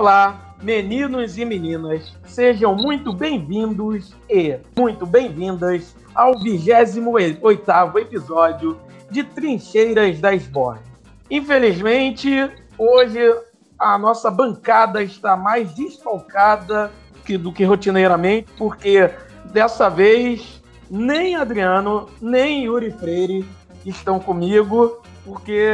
[0.00, 10.18] Olá, meninos e meninas, sejam muito bem-vindos e muito bem-vindas ao 28º episódio de Trincheiras
[10.18, 10.80] da Esborne.
[11.30, 12.30] Infelizmente,
[12.78, 13.20] hoje
[13.78, 16.90] a nossa bancada está mais desfalcada
[17.38, 19.10] do que rotineiramente, porque
[19.52, 23.46] dessa vez nem Adriano, nem Yuri Freire
[23.84, 25.68] estão comigo, porque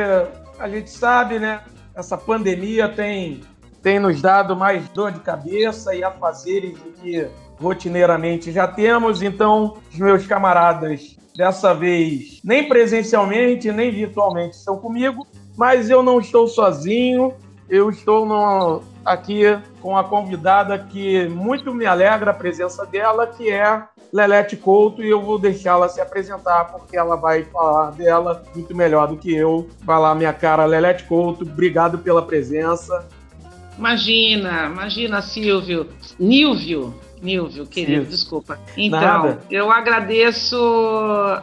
[0.59, 1.61] a gente sabe, né?
[1.95, 3.41] Essa pandemia tem
[3.87, 9.23] tem nos dado mais dor de cabeça e afazeres do que rotineiramente já temos.
[9.23, 15.25] Então, os meus camaradas, dessa vez, nem presencialmente, nem virtualmente estão comigo,
[15.57, 17.33] mas eu não estou sozinho.
[17.69, 19.43] Eu estou no, aqui
[19.81, 25.09] com a convidada que muito me alegra a presença dela, que é Lelete Couto, e
[25.09, 29.69] eu vou deixá-la se apresentar, porque ela vai falar dela muito melhor do que eu.
[29.83, 33.07] Vai lá, minha cara, Lelete Couto, obrigado pela presença.
[33.79, 35.89] Imagina, imagina, Silvio.
[36.19, 38.11] Nilvio, Nilvio, querido, Sim.
[38.11, 38.59] desculpa.
[38.77, 39.41] Então, Nada.
[39.51, 40.57] eu agradeço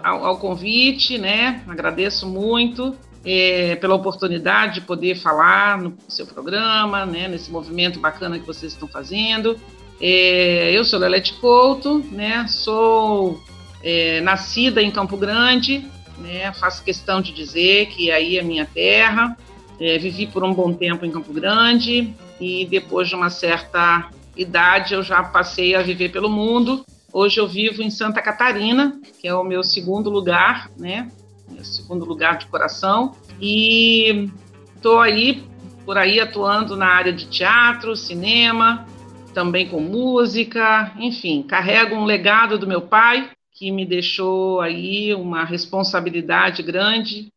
[0.03, 1.63] ao, ao, convite, né?
[1.67, 2.95] Agradeço muito
[3.25, 7.27] é, pela oportunidade de poder falar no seu programa, né?
[7.27, 9.59] Nesse movimento bacana que vocês estão fazendo.
[10.01, 12.45] É, eu sou Lelete Couto, né?
[12.47, 13.41] Sou
[13.83, 15.85] é, nascida em Campo Grande,
[16.17, 16.51] né?
[16.53, 19.37] Faço questão de dizer que aí é minha terra.
[19.79, 24.93] É, vivi por um bom tempo em Campo Grande e depois de uma certa idade
[24.93, 26.85] eu já passei a viver pelo mundo.
[27.11, 31.11] Hoje eu vivo em Santa Catarina, que é o meu segundo lugar, né?
[31.49, 33.15] Meu segundo lugar de coração.
[33.39, 34.29] E
[34.75, 35.43] estou aí
[35.85, 38.87] por aí atuando na área de teatro, cinema,
[39.33, 45.43] também com música, enfim, carrego um legado do meu pai que me deixou aí uma
[45.43, 47.32] responsabilidade grande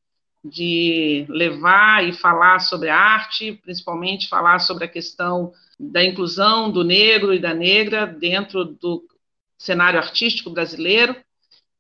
[0.48, 7.34] de levar e falar sobre arte, principalmente falar sobre a questão da inclusão do negro
[7.34, 9.04] e da negra dentro do
[9.58, 11.16] cenário artístico brasileiro.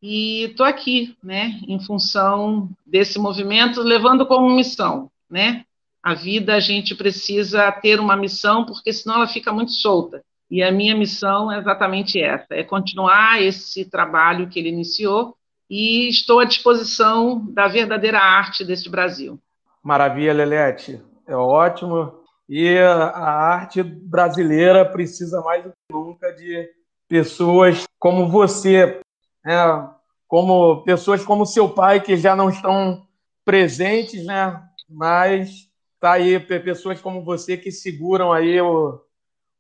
[0.02, 5.64] E estou aqui, né, em função desse movimento, levando como missão, né?
[6.02, 10.22] A vida a gente precisa ter uma missão, porque senão ela fica muito solta.
[10.48, 15.35] E a minha missão é exatamente essa: é continuar esse trabalho que ele iniciou
[15.68, 19.38] e estou à disposição da verdadeira arte deste Brasil.
[19.82, 21.02] Maravilha, Lelete.
[21.26, 22.24] É ótimo.
[22.48, 26.68] E a arte brasileira precisa mais do que nunca de
[27.08, 29.00] pessoas como você,
[29.44, 29.88] né?
[30.28, 33.06] como pessoas como seu pai que já não estão
[33.44, 34.60] presentes, né?
[34.88, 35.68] Mas
[36.00, 39.00] tá aí pessoas como você que seguram aí o,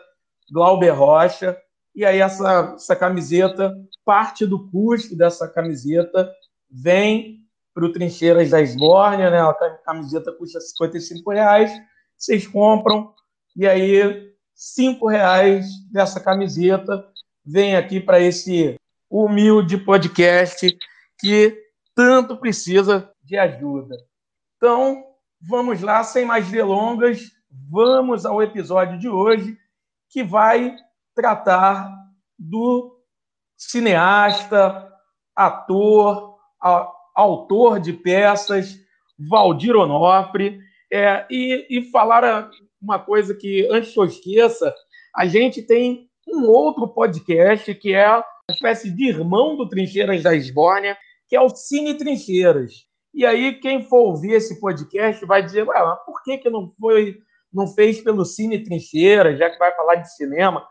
[0.51, 1.57] Glauber Rocha.
[1.95, 3.73] E aí essa, essa camiseta,
[4.03, 6.29] parte do custo dessa camiseta
[6.69, 7.39] vem
[7.73, 9.39] para o Trincheiras da Esbórnia, né?
[9.39, 9.53] A
[9.85, 11.71] camiseta custa 55 reais,
[12.17, 13.13] vocês compram
[13.55, 17.12] e aí cinco reais dessa camiseta
[17.45, 18.75] vem aqui para esse
[19.09, 20.75] humilde podcast
[21.19, 21.57] que
[21.95, 23.95] tanto precisa de ajuda.
[24.57, 25.03] Então,
[25.41, 27.21] vamos lá, sem mais delongas,
[27.69, 29.57] vamos ao episódio de hoje,
[30.09, 30.75] que vai
[31.15, 31.91] tratar
[32.37, 32.99] do
[33.57, 34.91] cineasta,
[35.35, 36.37] ator,
[37.15, 38.79] autor de peças,
[39.17, 40.59] Valdir Onofre,
[40.91, 42.49] é, e, e falar
[42.81, 44.73] uma coisa que, antes que eu esqueça,
[45.15, 50.35] a gente tem um outro podcast que é uma espécie de irmão do Trincheiras da
[50.35, 50.97] Esbórnia,
[51.27, 52.85] que é o Cine Trincheiras.
[53.13, 56.73] E aí, quem for ouvir esse podcast vai dizer, Ué, mas por que, que não
[56.79, 57.17] foi,
[57.53, 60.67] não fez pelo Cine Trincheira, já que vai falar de cinema,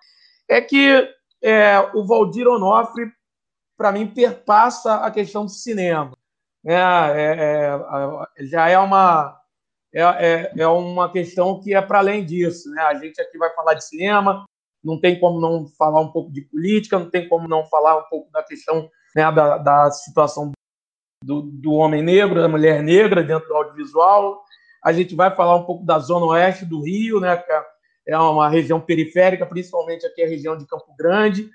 [0.49, 1.09] é que
[1.41, 3.12] é, o Valdir Onofre,
[3.76, 6.12] para mim, perpassa a questão do cinema.
[6.65, 7.79] É, é,
[8.38, 9.41] é já é uma,
[9.94, 12.70] é, é, é, uma questão que é para além disso.
[12.70, 12.82] Né?
[12.82, 14.44] A gente aqui vai falar de cinema,
[14.82, 18.08] não tem como não falar um pouco de política, não tem como não falar um
[18.08, 20.52] pouco da questão né, da, da situação
[21.23, 24.43] do, do homem negro, da mulher negra dentro do audiovisual.
[24.84, 27.52] A gente vai falar um pouco da zona oeste do Rio, né, que
[28.08, 31.49] é uma região periférica, principalmente aqui a região de Campo Grande.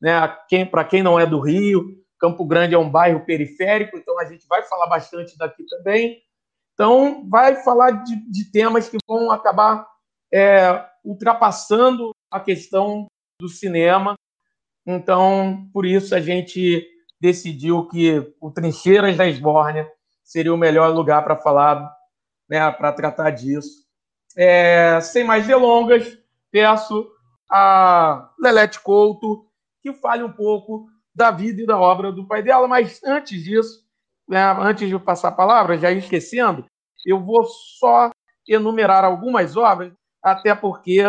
[0.00, 1.82] Né, quem, Para quem não é do Rio,
[2.18, 6.18] Campo Grande é um bairro periférico, então a gente vai falar bastante daqui também.
[6.74, 9.86] Então, vai falar de, de temas que vão acabar
[10.32, 13.06] é, ultrapassando a questão
[13.38, 14.14] do cinema.
[14.86, 16.86] Então, por isso a gente
[17.20, 19.90] decidiu que o Trincheiras da Esbórnia
[20.22, 21.90] seria o melhor lugar para falar,
[22.48, 23.84] né, para tratar disso.
[24.36, 26.18] É, sem mais delongas,
[26.50, 27.08] peço
[27.50, 29.46] a Lelete Couto
[29.80, 33.84] que fale um pouco da vida e da obra do pai dela, mas antes disso,
[34.28, 36.64] né, antes de passar a palavra, já esquecendo,
[37.06, 38.10] eu vou só
[38.48, 39.92] enumerar algumas obras,
[40.24, 41.02] até porque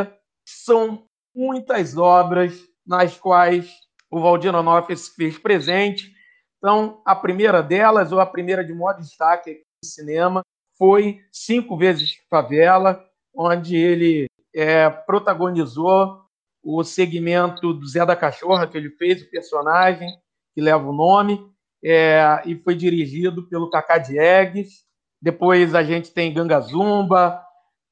[0.46, 2.54] são muitas obras
[2.86, 3.74] nas quais
[4.12, 6.14] o Valdir Onofre se fez presente.
[6.58, 10.42] Então, a primeira delas, ou a primeira de maior destaque aqui no cinema,
[10.78, 13.04] foi Cinco Vezes Favela,
[13.34, 16.22] onde ele é, protagonizou
[16.62, 20.10] o segmento do Zé da Cachorra, que ele fez, o personagem
[20.54, 21.40] que leva o nome,
[21.84, 24.86] é, e foi dirigido pelo Cacá Diegues.
[25.22, 27.45] Depois a gente tem Ganga Zumba,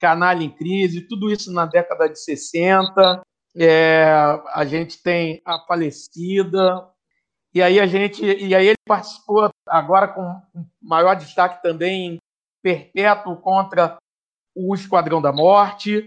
[0.04, 3.24] Canalha em Crise, tudo isso na década de 60.
[3.56, 4.06] É,
[4.54, 6.86] a gente tem a falecida.
[7.54, 10.42] E aí a gente, e aí ele participou agora com
[10.82, 12.18] maior destaque também
[12.62, 13.98] Perpétuo contra
[14.54, 16.06] o Esquadrão da Morte,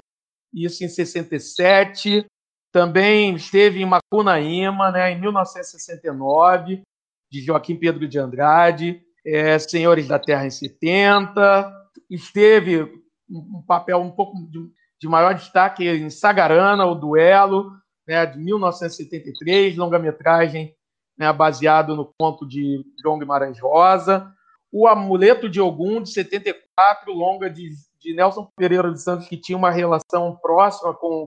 [0.52, 2.26] isso em 67.
[2.70, 6.82] Também esteve em Macunaíma, né, em 1969,
[7.30, 11.72] de Joaquim Pedro de Andrade, é, Senhores da Terra em 70.
[12.10, 14.70] Esteve um papel um pouco de,
[15.00, 17.72] de maior destaque em Sagarana, o Duelo,
[18.06, 20.74] né, de 1973, longa-metragem
[21.18, 24.32] né, baseado no conto de João Guimarães Rosa.
[24.70, 29.56] O Amuleto de Ogum, de 74, longa de, de Nelson Pereira dos Santos, que tinha
[29.56, 31.24] uma relação próxima com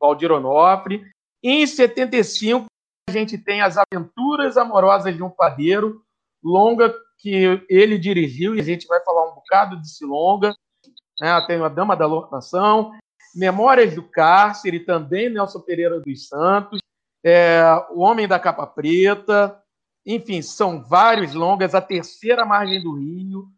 [0.00, 1.02] Valdir Onofre.
[1.42, 2.66] Em 75,
[3.08, 6.02] a gente tem As Aventuras Amorosas de um Padeiro,
[6.42, 10.54] longa que ele dirigiu, e a gente vai falar um bocado desse longa.
[11.20, 11.40] Né?
[11.46, 12.92] Tem A Dama da Lotação,
[13.34, 16.80] Memórias do Cárcere, também Nelson Pereira dos Santos,
[17.22, 19.60] é, O Homem da Capa Preta,
[20.04, 21.74] enfim, são vários longas.
[21.74, 23.48] A Terceira Margem do Rio,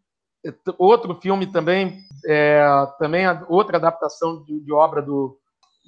[0.45, 2.63] é, outro filme também, é,
[2.99, 5.39] também outra adaptação de, de, obra do,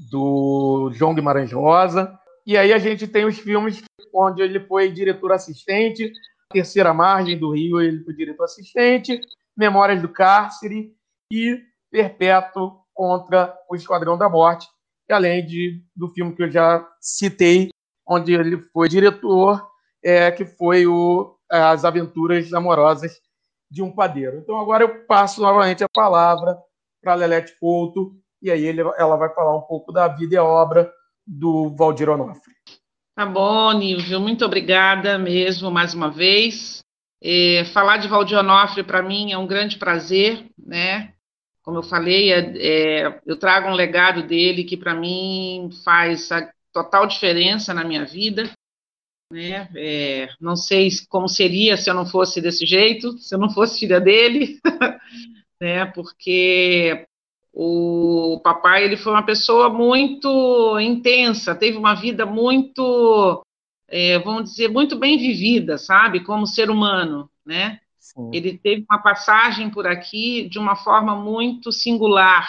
[0.10, 2.18] do João Guimarães Rosa.
[2.46, 3.84] E aí a gente tem os filmes
[4.14, 6.12] onde ele foi diretor assistente,
[6.50, 9.20] Terceira Margem do Rio, ele foi diretor assistente,
[9.58, 10.95] Memórias do Cárcere
[11.32, 11.62] e
[11.92, 14.68] Perpétuo contra o Esquadrão da Morte,
[15.10, 17.70] e além de, do filme que eu já citei,
[18.08, 19.66] onde ele foi diretor,
[20.04, 23.20] é, que foi o, é, As Aventuras Amorosas
[23.70, 24.38] de um Padeiro.
[24.38, 26.58] Então agora eu passo novamente a palavra
[27.02, 30.92] para Lelete Couto, e aí ele, ela vai falar um pouco da vida e obra
[31.26, 32.54] do Valdir Onofre.
[33.16, 36.85] Tá bom, Nívio, muito obrigada mesmo mais uma vez.
[37.28, 41.12] É, falar de Valdir Onofre para mim é um grande prazer, né?
[41.64, 46.48] Como eu falei, é, é, eu trago um legado dele que para mim faz a
[46.72, 48.48] total diferença na minha vida.
[49.32, 49.68] Né?
[49.76, 53.80] É, não sei como seria se eu não fosse desse jeito, se eu não fosse
[53.80, 54.60] filha dele,
[55.60, 55.86] né?
[55.86, 57.08] Porque
[57.52, 63.44] o papai ele foi uma pessoa muito intensa, teve uma vida muito,
[63.88, 67.80] é, vamos dizer, muito bem vivida, sabe, como ser humano, né?
[68.00, 68.30] Sim.
[68.34, 72.48] Ele teve uma passagem por aqui de uma forma muito singular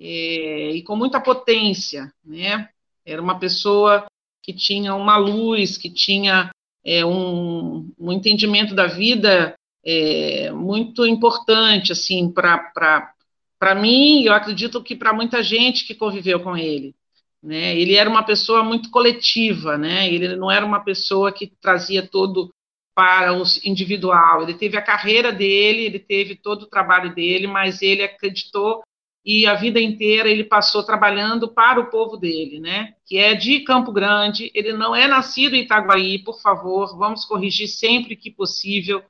[0.00, 2.68] é, e com muita potência, né?
[3.04, 4.06] Era uma pessoa
[4.42, 6.50] que tinha uma luz, que tinha
[6.84, 14.94] é, um, um, entendimento da vida é, muito importante, assim, para mim, eu acredito que
[14.94, 16.94] para muita gente que conviveu com ele.
[17.42, 17.78] Né?
[17.78, 20.12] Ele era uma pessoa muito coletiva, né?
[20.12, 22.52] Ele não era uma pessoa que trazia todo
[22.94, 24.42] para o individual.
[24.42, 28.82] Ele teve a carreira dele, ele teve todo o trabalho dele, mas ele acreditou
[29.24, 32.94] e a vida inteira ele passou trabalhando para o povo dele, né?
[33.04, 34.50] Que é de Campo Grande.
[34.54, 39.02] Ele não é nascido em Itaguaí, por favor, vamos corrigir sempre que possível.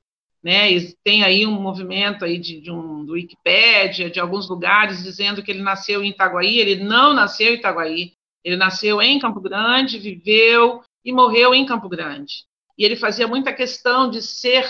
[0.42, 0.68] né?
[1.04, 5.52] Tem aí um movimento aí de, de um do Wikipédia, de alguns lugares dizendo que
[5.52, 8.12] ele nasceu em Itaguaí, ele não nasceu em Itaguaí,
[8.44, 12.44] ele nasceu em Campo Grande, viveu e morreu em Campo Grande.
[12.76, 14.64] E ele fazia muita questão de ser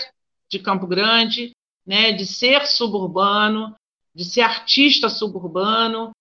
[0.49, 1.51] de Campo Grande,
[1.85, 3.75] né, de ser suburbano,
[4.13, 6.11] de ser artista suburbano,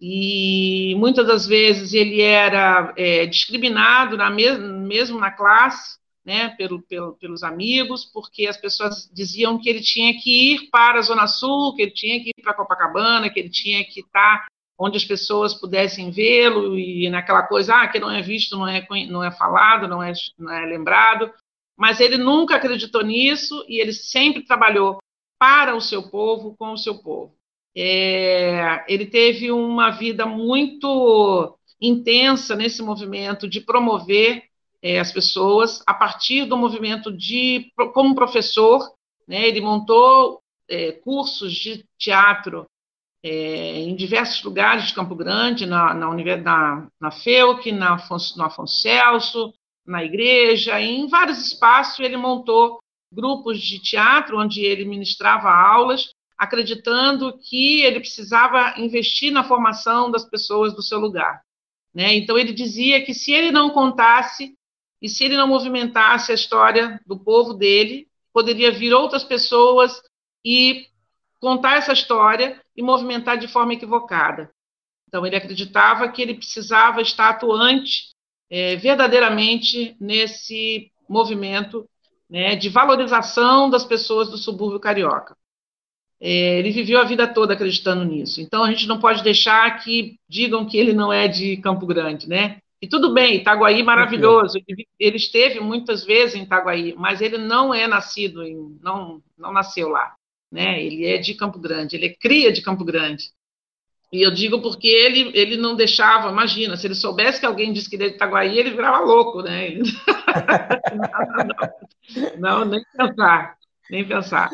[0.00, 7.14] e muitas das vezes ele era é, discriminado na mesmo na classe, né, pelo, pelo,
[7.14, 11.74] pelos amigos, porque as pessoas diziam que ele tinha que ir para a Zona Sul,
[11.74, 14.46] que ele tinha que ir para Copacabana, que ele tinha que estar
[14.78, 18.86] onde as pessoas pudessem vê-lo, e naquela coisa, ah, que não é visto, não é,
[19.08, 21.32] não é falado, não é, não é lembrado,
[21.76, 24.98] mas ele nunca acreditou nisso, e ele sempre trabalhou
[25.38, 27.34] para o seu povo, com o seu povo.
[27.76, 34.44] É, ele teve uma vida muito intensa nesse movimento de promover
[34.82, 38.92] é, as pessoas a partir do movimento de como professor,
[39.26, 42.66] né, ele montou é, cursos de teatro
[43.22, 47.96] é, em diversos lugares de Campo Grande, na, na, na, na FEUC, na
[48.36, 49.52] no Afonso Celso,
[49.86, 52.78] na igreja, em vários espaços ele montou
[53.12, 60.24] grupos de teatro onde ele ministrava aulas acreditando que ele precisava investir na formação das
[60.24, 61.42] pessoas do seu lugar.
[61.92, 62.14] Né?
[62.14, 64.54] Então, ele dizia que se ele não contasse
[65.02, 70.00] e se ele não movimentasse a história do povo dele, poderia vir outras pessoas
[70.44, 70.86] e
[71.40, 74.50] contar essa história e movimentar de forma equivocada.
[75.06, 78.10] Então, ele acreditava que ele precisava estar atuante
[78.50, 81.88] é, verdadeiramente nesse movimento
[82.28, 85.36] né, de valorização das pessoas do subúrbio carioca.
[86.20, 88.40] É, ele viveu a vida toda acreditando nisso.
[88.40, 92.28] Então a gente não pode deixar que digam que ele não é de Campo Grande,
[92.28, 92.58] né?
[92.80, 94.58] E tudo bem, Itaguaí maravilhoso.
[94.66, 99.52] Ele, ele esteve muitas vezes em Itaguaí, mas ele não é nascido em, não, não
[99.52, 100.14] nasceu lá,
[100.50, 100.82] né?
[100.82, 103.30] Ele é de Campo Grande, ele é cria de Campo Grande.
[104.10, 107.90] E eu digo porque ele, ele não deixava, imagina, se ele soubesse que alguém disse
[107.90, 109.68] que ele é de Itaguaí, ele virava louco, né?
[112.38, 113.58] não, não, não, nem pensar
[113.90, 114.50] nem pensar.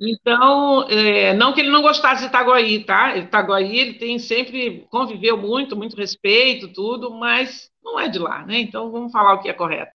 [0.00, 3.16] Então, é, não que ele não gostasse de Itaguaí, tá?
[3.16, 8.58] Itaguaí, ele tem sempre, conviveu muito, muito respeito, tudo, mas não é de lá, né?
[8.60, 9.92] Então, vamos falar o que é correto.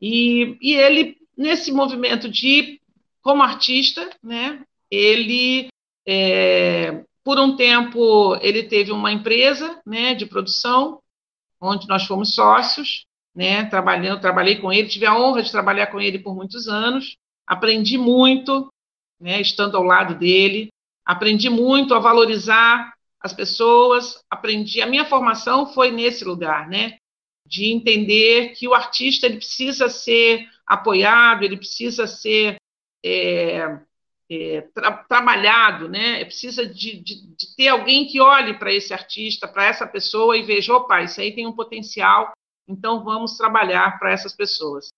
[0.00, 2.80] E, e ele, nesse movimento de,
[3.22, 4.64] como artista, né?
[4.92, 5.68] Ele,
[6.06, 11.00] é, por um tempo, ele teve uma empresa, né, de produção,
[11.58, 15.98] onde nós fomos sócios, né, trabalhando, trabalhei com ele, tive a honra de trabalhar com
[15.98, 18.70] ele por muitos anos, aprendi muito,
[19.18, 20.68] né, estando ao lado dele,
[21.06, 26.98] aprendi muito a valorizar as pessoas, aprendi, a minha formação foi nesse lugar, né,
[27.46, 32.56] de entender que o artista ele precisa ser apoiado, ele precisa ser
[33.02, 33.80] é,
[34.32, 36.24] é, tra trabalhado, né?
[36.24, 40.42] Precisa de, de, de, ter alguém que olhe para esse artista, para essa pessoa e
[40.42, 42.32] veja, opa, isso aí tem um potencial,
[42.66, 44.88] então vamos trabalhar para essas pessoas.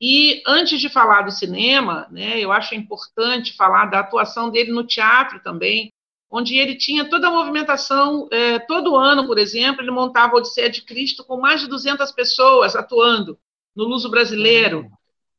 [0.00, 4.84] E antes de falar do cinema, né, eu acho importante falar da atuação dele no
[4.84, 5.90] teatro também,
[6.30, 10.68] onde ele tinha toda a movimentação, é, todo ano, por exemplo, ele montava a Odisseia
[10.68, 13.38] de Cristo com mais de 200 pessoas atuando
[13.76, 14.90] no Luso Brasileiro, uhum.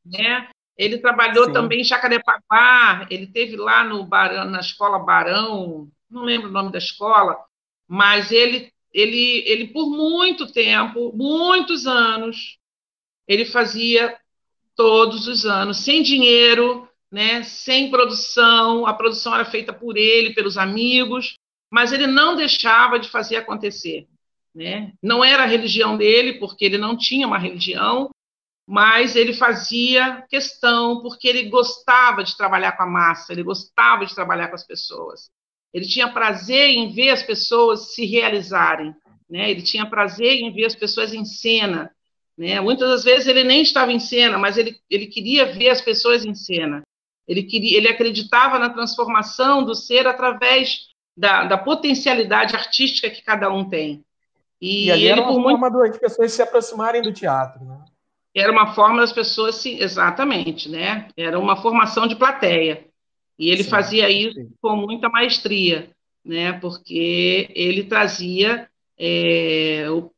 [0.06, 0.48] né?
[0.76, 1.52] Ele trabalhou Sim.
[1.52, 6.72] também em Jacarepaguá, ele teve lá no Barão, na escola Barão, não lembro o nome
[6.72, 7.36] da escola,
[7.86, 12.58] mas ele, ele, ele por muito tempo, muitos anos,
[13.26, 14.16] ele fazia
[14.74, 20.58] todos os anos, sem dinheiro, né, sem produção, a produção era feita por ele, pelos
[20.58, 21.36] amigos,
[21.70, 24.08] mas ele não deixava de fazer acontecer.
[24.54, 24.92] Né?
[25.02, 28.10] Não era a religião dele, porque ele não tinha uma religião,
[28.66, 34.14] mas ele fazia questão porque ele gostava de trabalhar com a massa, ele gostava de
[34.14, 35.30] trabalhar com as pessoas.
[35.72, 38.94] Ele tinha prazer em ver as pessoas se realizarem,
[39.28, 39.50] né?
[39.50, 41.90] Ele tinha prazer em ver as pessoas em cena,
[42.38, 42.60] né?
[42.60, 46.24] Muitas das vezes ele nem estava em cena, mas ele, ele queria ver as pessoas
[46.24, 46.82] em cena.
[47.26, 53.50] Ele, queria, ele acreditava na transformação do ser através da, da potencialidade artística que cada
[53.50, 54.04] um tem.
[54.60, 55.90] E, e ali era uma forma muito...
[55.90, 57.78] das pessoas se aproximarem do teatro, né?
[58.34, 59.80] Era uma forma das pessoas se...
[59.80, 61.08] Exatamente, né?
[61.16, 62.86] Era uma formação de plateia.
[63.38, 64.50] E ele sim, fazia isso sim.
[64.60, 65.90] com muita maestria,
[66.24, 66.52] né?
[66.54, 70.10] Porque ele trazia é, o,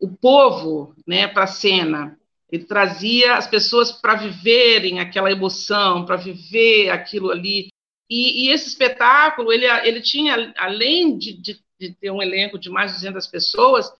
[0.00, 2.18] o povo né, para a cena.
[2.50, 7.68] Ele trazia as pessoas para viverem aquela emoção, para viver aquilo ali.
[8.10, 12.68] E, e, esse espetáculo, ele, ele tinha, além de, de, de, ter um elenco de
[12.68, 13.90] mais de 200 pessoas,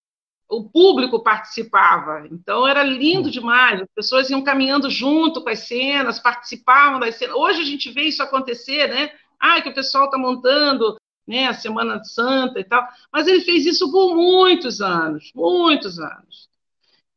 [0.53, 2.27] o público participava.
[2.31, 3.81] Então era lindo demais.
[3.81, 7.35] As pessoas iam caminhando junto com as cenas, participavam das cenas.
[7.35, 9.11] Hoje a gente vê isso acontecer, né?
[9.41, 12.87] Ah, que o pessoal está montando né, a Semana Santa e tal.
[13.11, 16.51] Mas ele fez isso por muitos anos, muitos anos.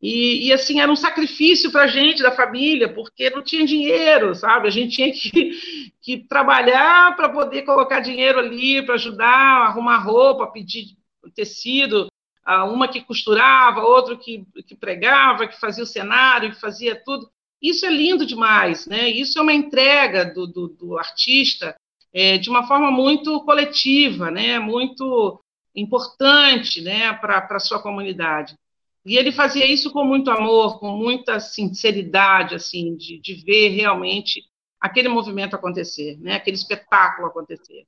[0.01, 4.33] E, e assim, era um sacrifício para a gente, da família, porque não tinha dinheiro,
[4.33, 4.67] sabe?
[4.67, 10.47] A gente tinha que, que trabalhar para poder colocar dinheiro ali, para ajudar, arrumar roupa,
[10.47, 10.95] pedir
[11.33, 12.07] tecido,
[12.45, 17.29] uma que costurava, outro que, que pregava, que fazia o cenário, que fazia tudo.
[17.61, 19.09] Isso é lindo demais, né?
[19.09, 21.75] Isso é uma entrega do, do, do artista
[22.13, 24.59] é, de uma forma muito coletiva, né?
[24.59, 25.41] Muito
[25.73, 27.13] importante, né?
[27.13, 28.55] Para a sua comunidade.
[29.05, 34.43] E ele fazia isso com muito amor, com muita sinceridade, assim, de, de ver realmente
[34.79, 36.35] aquele movimento acontecer, né?
[36.35, 37.85] Aquele espetáculo acontecer.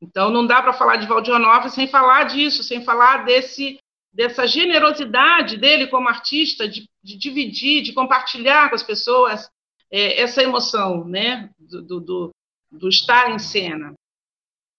[0.00, 3.78] Então, não dá para falar de Valdir Onofre sem falar disso, sem falar desse
[4.12, 9.50] dessa generosidade dele como artista, de, de dividir, de compartilhar com as pessoas
[9.90, 12.30] é, essa emoção, né, do, do,
[12.70, 13.94] do, estar em cena.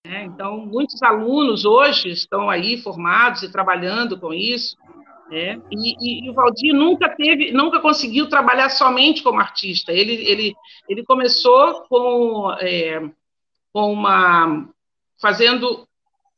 [0.06, 4.78] É, então, muitos alunos hoje estão aí formados e trabalhando com isso,
[5.30, 9.92] né, e, e, e, o Valdir nunca teve, nunca conseguiu trabalhar somente como artista.
[9.92, 10.56] Ele, ele,
[10.88, 13.00] ele começou com, é,
[13.72, 14.68] com uma
[15.22, 15.88] fazendo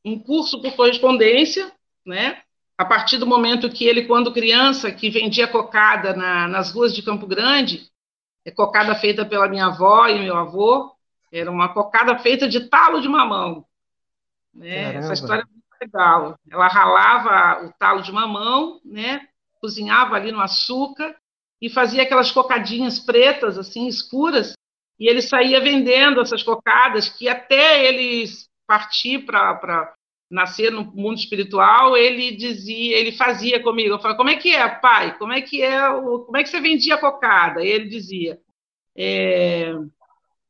[0.04, 1.72] um curso por correspondência,
[2.06, 2.42] né?
[2.82, 7.04] A partir do momento que ele, quando criança, que vendia cocada na, nas ruas de
[7.04, 7.88] Campo Grande,
[8.44, 10.92] é cocada feita pela minha avó e meu avô,
[11.32, 13.64] era uma cocada feita de talo de mamão.
[14.52, 14.96] Né?
[14.96, 16.36] Essa história é muito legal.
[16.50, 19.28] Ela ralava o talo de mamão, né?
[19.60, 21.16] cozinhava ali no açúcar
[21.62, 24.54] e fazia aquelas cocadinhas pretas, assim, escuras,
[25.00, 29.94] e ele saía vendendo essas cocadas, que até eles partir para
[30.32, 34.68] nascer no mundo espiritual, ele dizia, ele fazia comigo, eu falava, como é que é,
[34.68, 35.18] pai?
[35.18, 37.64] Como é que é o, como é que você vendia cocada?
[37.64, 38.40] E ele dizia,
[38.96, 39.74] é,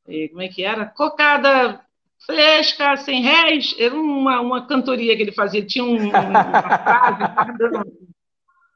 [0.07, 0.85] é, como é que era?
[0.85, 1.81] Cocada
[2.25, 6.43] fresca, sem réis, era uma, uma cantoria que ele fazia, tinha um, uma
[6.77, 7.91] frase,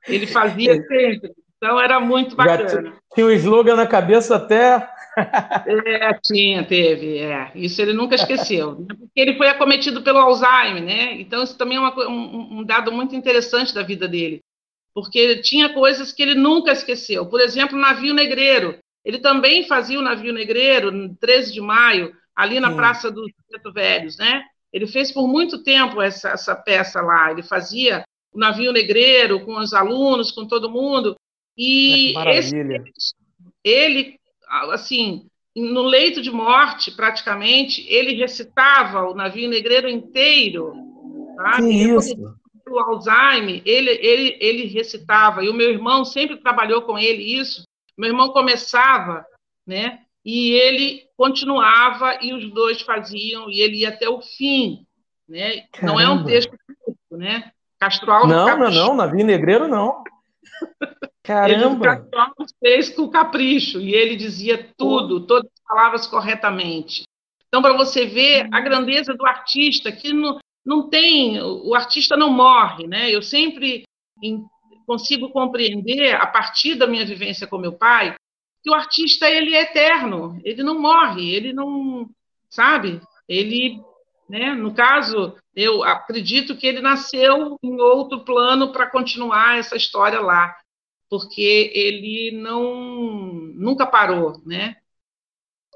[0.08, 2.96] ele fazia sempre, então era muito bacana.
[3.14, 4.90] tinha o um slogan na cabeça até
[5.86, 7.52] é, tinha, teve, é.
[7.56, 8.76] Isso ele nunca esqueceu.
[8.80, 8.88] Né?
[8.88, 11.14] Porque ele foi acometido pelo Alzheimer, né?
[11.20, 14.42] Então, isso também é uma, um, um, dado muito interessante da vida dele.
[14.94, 17.26] Porque tinha coisas que ele nunca esqueceu.
[17.26, 18.78] Por exemplo, o navio negreiro.
[19.04, 22.76] Ele também fazia o navio negreiro, no 13 de maio, ali na Sim.
[22.76, 24.44] Praça dos Preto Velhos, né?
[24.74, 27.32] Ele fez por muito tempo essa, essa peça lá.
[27.32, 31.16] Ele fazia o navio negreiro com os alunos, com todo mundo.
[31.58, 32.54] E é, esse,
[33.64, 34.20] ele
[34.72, 40.74] assim, no leito de morte, praticamente, ele recitava o navio negreiro inteiro.
[41.38, 41.62] Tá?
[41.62, 42.16] Isso?
[42.68, 47.64] O Alzheimer, ele, ele, ele recitava, e o meu irmão sempre trabalhou com ele isso.
[47.98, 49.26] Meu irmão começava,
[49.66, 50.00] né?
[50.26, 54.86] E ele continuava, e os dois faziam, e ele ia até o fim.
[55.30, 55.66] Né?
[55.82, 56.52] Não é um texto
[56.84, 57.52] curto, né?
[57.80, 58.36] Castro Alves.
[58.36, 60.04] Não, não, não, navio negreiro não.
[61.24, 62.08] Caramba!
[62.40, 67.04] Ele fez com capricho e ele dizia tudo, todas as palavras corretamente.
[67.48, 72.30] Então, para você ver a grandeza do artista, que não, não tem, o artista não
[72.30, 73.10] morre, né?
[73.10, 73.84] Eu sempre
[74.86, 78.16] consigo compreender, a partir da minha vivência com meu pai,
[78.64, 82.10] que o artista ele é eterno, ele não morre, ele não,
[82.50, 83.02] sabe?
[83.28, 83.80] Ele,
[84.28, 84.54] né?
[84.54, 90.56] No caso, eu acredito que ele nasceu em outro plano para continuar essa história lá
[91.10, 92.74] porque ele não
[93.54, 94.76] nunca parou, né?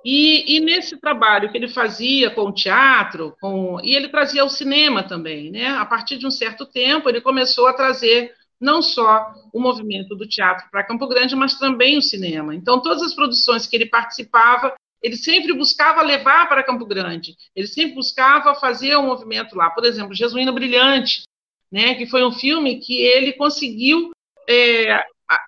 [0.04, 4.50] E, e, nesse trabalho que ele fazia com o teatro, com, e ele trazia o
[4.50, 5.68] cinema também, né?
[5.68, 10.28] A partir de um certo tempo, ele começou a trazer não só o movimento do
[10.28, 12.56] teatro para Campo Grande, mas também o cinema.
[12.56, 17.68] Então, todas as produções que ele participava, ele sempre buscava levar para Campo Grande, ele
[17.68, 19.70] sempre buscava fazer um movimento lá.
[19.70, 21.24] Por exemplo, Jesuíno Brilhante,
[21.72, 21.96] né?
[21.96, 24.12] Que foi um filme que ele conseguiu
[24.50, 25.04] é,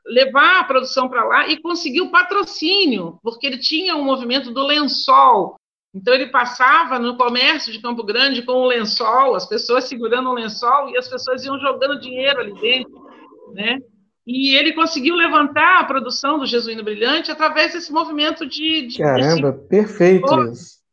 [0.05, 5.55] levar a produção para lá e conseguiu patrocínio, porque ele tinha um movimento do lençol.
[5.93, 10.33] Então ele passava no comércio de Campo Grande com o lençol, as pessoas segurando o
[10.33, 13.05] lençol e as pessoas iam jogando dinheiro ali dentro,
[13.53, 13.79] né?
[14.25, 19.53] E ele conseguiu levantar a produção do Jesuíno Brilhante através desse movimento de, de caramba,
[19.53, 20.25] perfeito,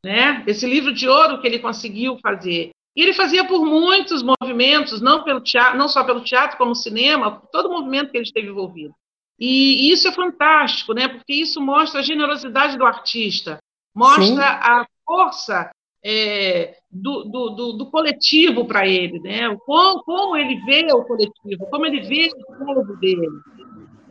[0.04, 0.42] né?
[0.46, 2.70] Esse livro de ouro que ele conseguiu fazer.
[2.96, 7.42] E ele fazia por muitos movimentos, não, pelo teatro, não só pelo teatro, como movimento,
[7.52, 8.94] todo o movimento que ele esteve envolvido.
[9.38, 11.06] E isso é fantástico, né?
[11.06, 13.58] Porque isso mostra a generosidade do artista,
[13.94, 14.38] mostra Sim.
[14.40, 15.70] a força
[16.04, 19.56] é, do, do, do, do, coletivo para ele, né?
[19.66, 23.26] Como, como, ele vê o coletivo, como ele vê o povo dele.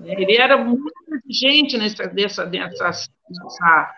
[0.03, 0.91] Ele era muito
[1.25, 2.91] exigente nessa, nessa, nessa,
[3.29, 3.93] nessa,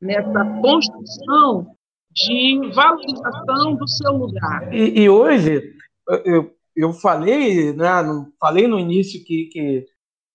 [0.00, 1.76] nessa construção
[2.10, 4.72] de valorização do seu lugar.
[4.72, 5.74] E, e hoje,
[6.24, 7.88] eu, eu falei, né,
[8.40, 9.86] falei no início que, que,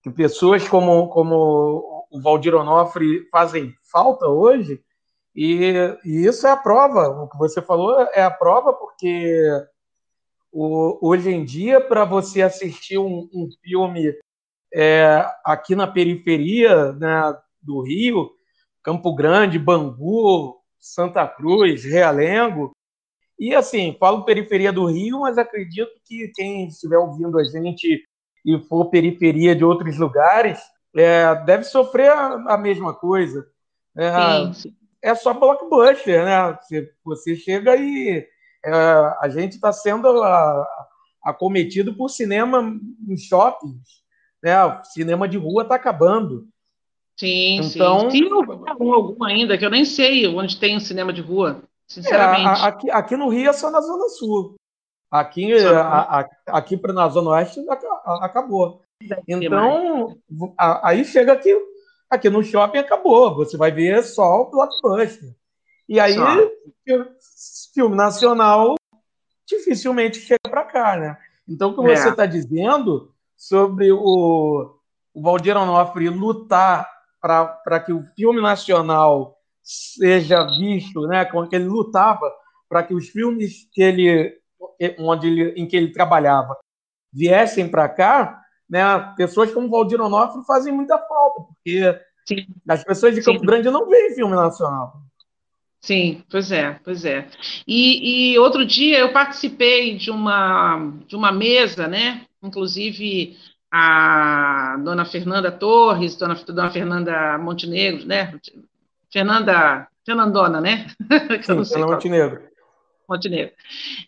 [0.04, 4.82] que pessoas como, como o Valdir Onofre fazem falta hoje,
[5.38, 7.10] e, e, isso é a prova.
[7.10, 9.48] O que você falou é a prova, porque
[10.52, 14.16] o, hoje em dia, para você assistir um, um filme
[14.74, 18.32] é, aqui na periferia né, do Rio,
[18.82, 22.76] Campo Grande, Bangu, Santa Cruz, Realengo,
[23.40, 28.04] e assim, falo periferia do Rio, mas acredito que quem estiver ouvindo a gente
[28.44, 30.60] e for periferia de outros lugares,
[30.96, 33.46] é, deve sofrer a, a mesma coisa.
[33.96, 36.58] É, sim, sim é só blockbuster, né?
[36.62, 38.28] Você, você chega e
[38.66, 38.72] é,
[39.22, 40.08] a gente está sendo
[41.24, 44.04] acometido por cinema em shoppings,
[44.44, 44.64] né?
[44.66, 46.48] O cinema de rua está acabando.
[47.18, 48.30] Sim, então, sim.
[48.30, 48.32] Tem
[48.70, 52.62] algum ainda, que eu nem sei onde tem um cinema de rua, sinceramente.
[52.62, 54.56] É, aqui, aqui no Rio é só na Zona Sul.
[55.10, 57.62] Aqui, a, a, aqui na Zona Oeste
[58.22, 58.82] acabou.
[59.28, 60.18] Então,
[60.84, 61.56] aí chega aqui
[62.10, 65.36] Aqui no shopping acabou, você vai ver só o blockbuster.
[65.90, 66.26] E aí, só.
[67.74, 68.76] filme nacional
[69.46, 71.18] dificilmente chega para cá, né?
[71.48, 71.96] Então, o que é.
[71.96, 74.76] você está dizendo sobre o,
[75.14, 76.90] o Valdir Onofre lutar
[77.22, 81.26] para que o filme nacional seja visto, né?
[81.26, 82.30] Como que ele lutava
[82.70, 84.38] para que os filmes que ele,
[85.00, 86.58] onde ele, em que ele trabalhava
[87.14, 88.84] viessem para cá, né?
[89.16, 92.46] Pessoas como Valdir Onofre fazem muita falta, porque Sim.
[92.68, 93.46] as pessoas de Campo Sim.
[93.46, 95.02] Grande não veem filme nacional.
[95.80, 97.28] Sim, pois é, pois é.
[97.66, 102.26] E, e, outro dia eu participei de uma, de uma mesa, né?
[102.44, 103.38] Inclusive
[103.72, 108.38] a dona Fernanda Torres, dona, dona Fernanda Montenegro, né?
[109.12, 110.88] Fernanda, Fernandona, né?
[111.44, 112.42] Sim, Fernanda Montenegro.
[113.08, 113.54] Montenegro.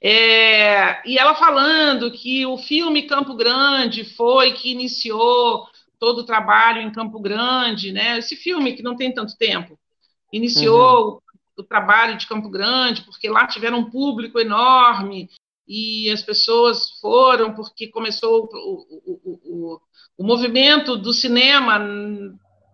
[0.01, 6.81] É, e ela falando que o filme Campo Grande foi que iniciou todo o trabalho
[6.81, 8.17] em Campo Grande, né?
[8.17, 9.77] Esse filme que não tem tanto tempo
[10.31, 11.19] iniciou uhum.
[11.57, 15.29] o, o trabalho de Campo Grande porque lá tiveram um público enorme
[15.67, 19.81] e as pessoas foram porque começou o, o, o,
[20.17, 21.77] o movimento do cinema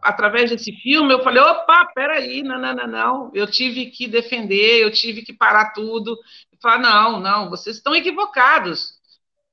[0.06, 4.84] através desse filme, eu falei, opa, peraí, não, não, não, não, eu tive que defender,
[4.84, 6.16] eu tive que parar tudo,
[6.62, 8.94] falar, não, não, vocês estão equivocados,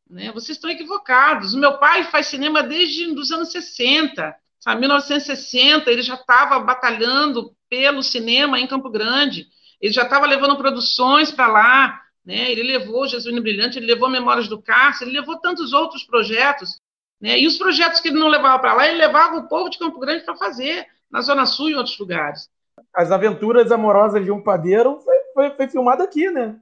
[0.09, 5.91] né, vocês estão equivocados, o meu pai faz cinema desde os anos 60, sabe, 1960,
[5.91, 9.47] ele já estava batalhando pelo cinema em Campo Grande,
[9.81, 14.49] ele já estava levando produções para lá, né, ele levou Jesuíno Brilhante, ele levou Memórias
[14.49, 16.79] do Cárcere, ele levou tantos outros projetos,
[17.23, 17.39] né?
[17.39, 20.01] E os projetos que ele não levava para lá, ele levava o povo de Campo
[20.01, 22.51] Grande para fazer, na Zona Sul e em outros lugares.
[22.93, 26.57] As aventuras amorosas de um padeiro foi, foi, foi filmado aqui, né?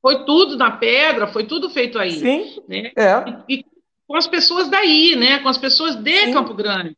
[0.00, 2.12] Foi tudo na pedra, foi tudo feito aí.
[2.12, 2.62] Sim.
[2.68, 2.92] Né?
[2.96, 3.24] É.
[3.48, 3.64] E, e
[4.06, 5.40] com as pessoas daí, né?
[5.40, 6.32] Com as pessoas de Sim.
[6.32, 6.96] Campo Grande.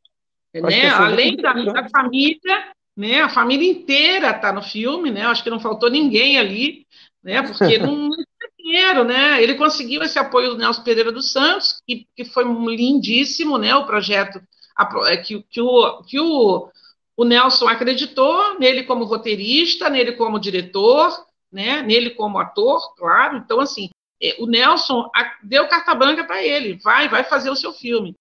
[0.55, 0.89] Né?
[0.91, 3.23] Além da, da, família, né?
[3.23, 5.23] A família inteira está no filme, né?
[5.23, 6.87] Acho que não faltou ninguém ali,
[7.23, 7.43] né?
[7.43, 8.11] Porque não,
[8.69, 9.43] dinheiro, né?
[9.43, 13.75] Ele conseguiu esse apoio do Nelson Pereira dos Santos, que, que foi lindíssimo, né?
[13.75, 14.41] O projeto
[14.77, 16.69] a, é, que, que, o, que o,
[17.17, 21.11] o Nelson acreditou nele como roteirista, nele como diretor,
[21.51, 21.83] né?
[21.83, 23.39] Nele como ator, claro.
[23.39, 23.89] Então, assim,
[24.23, 25.11] é, o Nelson
[25.43, 28.15] deu carta branca para ele, vai, vai fazer o seu filme.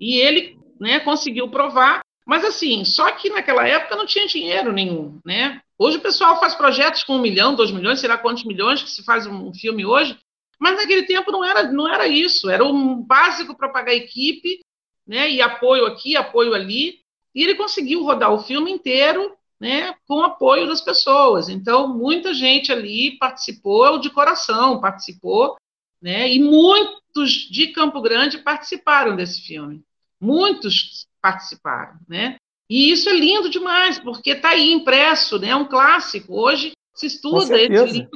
[0.00, 1.00] E ele, né?
[1.00, 2.00] Conseguiu provar.
[2.24, 5.60] Mas assim, só que naquela época não tinha dinheiro nenhum, né?
[5.82, 8.90] Hoje o pessoal faz projetos com um milhão, dois milhões, sei lá quantos milhões que
[8.90, 10.14] se faz um filme hoje,
[10.58, 14.60] mas naquele tempo não era, não era isso, era um básico para pagar equipe,
[15.06, 17.00] né, e apoio aqui, apoio ali,
[17.34, 21.48] e ele conseguiu rodar o filme inteiro, né, com apoio das pessoas.
[21.48, 25.56] Então, muita gente ali participou de coração, participou,
[26.02, 29.82] né, e muitos de Campo Grande participaram desse filme.
[30.20, 32.36] Muitos participaram, né?
[32.70, 35.48] E isso é lindo demais, porque está aí impresso, né?
[35.48, 36.40] É um clássico.
[36.40, 38.10] Hoje se estuda esse livro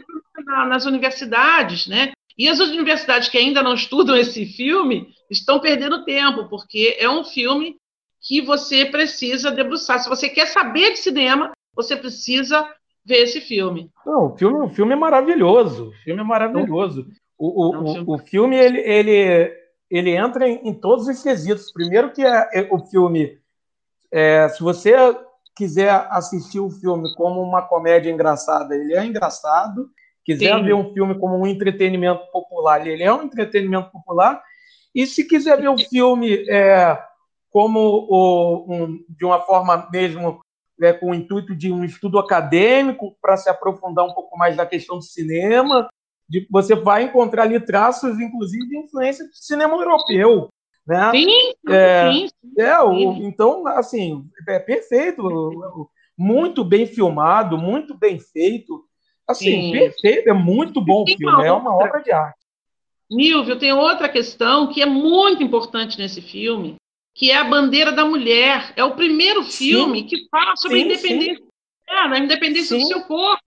[0.69, 2.13] nas universidades, né?
[2.39, 7.25] E as universidades que ainda não estudam esse filme estão perdendo tempo, porque é um
[7.25, 7.77] filme
[8.21, 9.99] que você precisa debruçar.
[9.99, 12.65] Se você quer saber de cinema, você precisa
[13.05, 13.91] ver esse filme.
[14.07, 15.89] Não, o filme, o filme é maravilhoso.
[15.89, 17.07] O filme é maravilhoso.
[17.37, 19.53] O, o, o, o filme, ele, ele,
[19.91, 21.73] ele entra em, em todos os quesitos.
[21.73, 23.39] Primeiro que é, é o filme
[24.15, 24.95] é, se você
[25.57, 29.91] quiser assistir o filme como uma comédia engraçada, ele é engraçado.
[30.25, 30.63] Quiser Sim.
[30.63, 34.41] ver um filme como um entretenimento popular, ele é um entretenimento popular.
[34.95, 36.97] E se quiser ver o um filme é,
[37.51, 40.41] como o, um, de uma forma mesmo
[40.81, 44.65] é, com o intuito de um estudo acadêmico para se aprofundar um pouco mais na
[44.65, 45.89] questão do cinema,
[46.29, 50.49] de, você vai encontrar ali traços, inclusive, de influência do cinema europeu.
[50.87, 51.11] Né?
[51.13, 58.85] Sim, é, sim, É, o, então, assim, é perfeito, muito bem filmado, muito bem feito.
[59.27, 59.73] Assim, sim.
[59.73, 62.45] perfeito, é muito bom o filme, é uma obra de arte.
[63.11, 66.77] Nilvio, tem outra questão que é muito importante nesse filme,
[67.15, 68.73] que é a bandeira da mulher.
[68.77, 70.07] É o primeiro filme sim.
[70.07, 71.45] que fala sobre a independência,
[71.89, 73.43] é, a independência do seu corpo.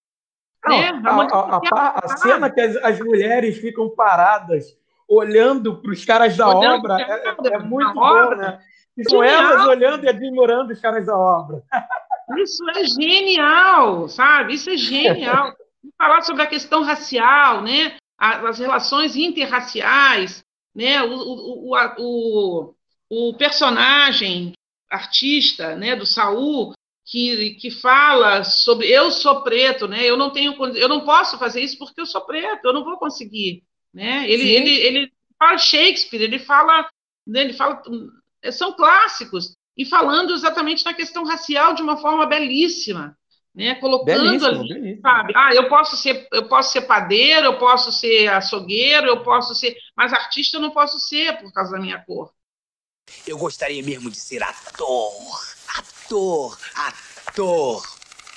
[0.65, 1.01] Não, né?
[1.05, 4.75] a, a, a, a, cena que as, as mulheres ficam paradas
[5.07, 8.35] olhando para os caras da olhando obra é, é, muito bom, obra.
[8.35, 8.59] né?
[8.95, 11.63] Ficam elas olhando e admirando os caras da obra.
[12.37, 14.55] Isso é genial, sabe?
[14.55, 15.53] Isso é genial.
[15.97, 17.95] Falar sobre a questão racial, né?
[18.17, 20.43] As relações interraciais,
[20.75, 21.01] né?
[21.03, 22.73] O, o, o,
[23.09, 24.53] o, o personagem
[24.89, 25.95] artista, né?
[25.95, 26.73] Do Saul,
[27.05, 30.03] que, que fala sobre eu sou preto, né?
[30.03, 32.97] Eu não tenho, eu não posso fazer isso porque eu sou preto, eu não vou
[32.97, 33.63] conseguir.
[33.97, 34.29] Né?
[34.29, 36.87] Ele, ele, ele fala Shakespeare, ele fala,
[37.25, 37.81] né, ele fala,
[38.51, 43.17] são clássicos, e falando exatamente na questão racial de uma forma belíssima,
[43.55, 43.73] né?
[43.75, 45.01] Colocando belíssimo, ali, belíssimo.
[45.01, 45.33] sabe?
[45.35, 49.75] Ah, eu posso ser, eu posso ser padeiro, eu posso ser açougueiro, eu posso ser,
[49.95, 52.31] mas artista eu não posso ser por causa da minha cor.
[53.25, 55.41] Eu gostaria mesmo de ser ator,
[55.75, 57.83] ator, ator,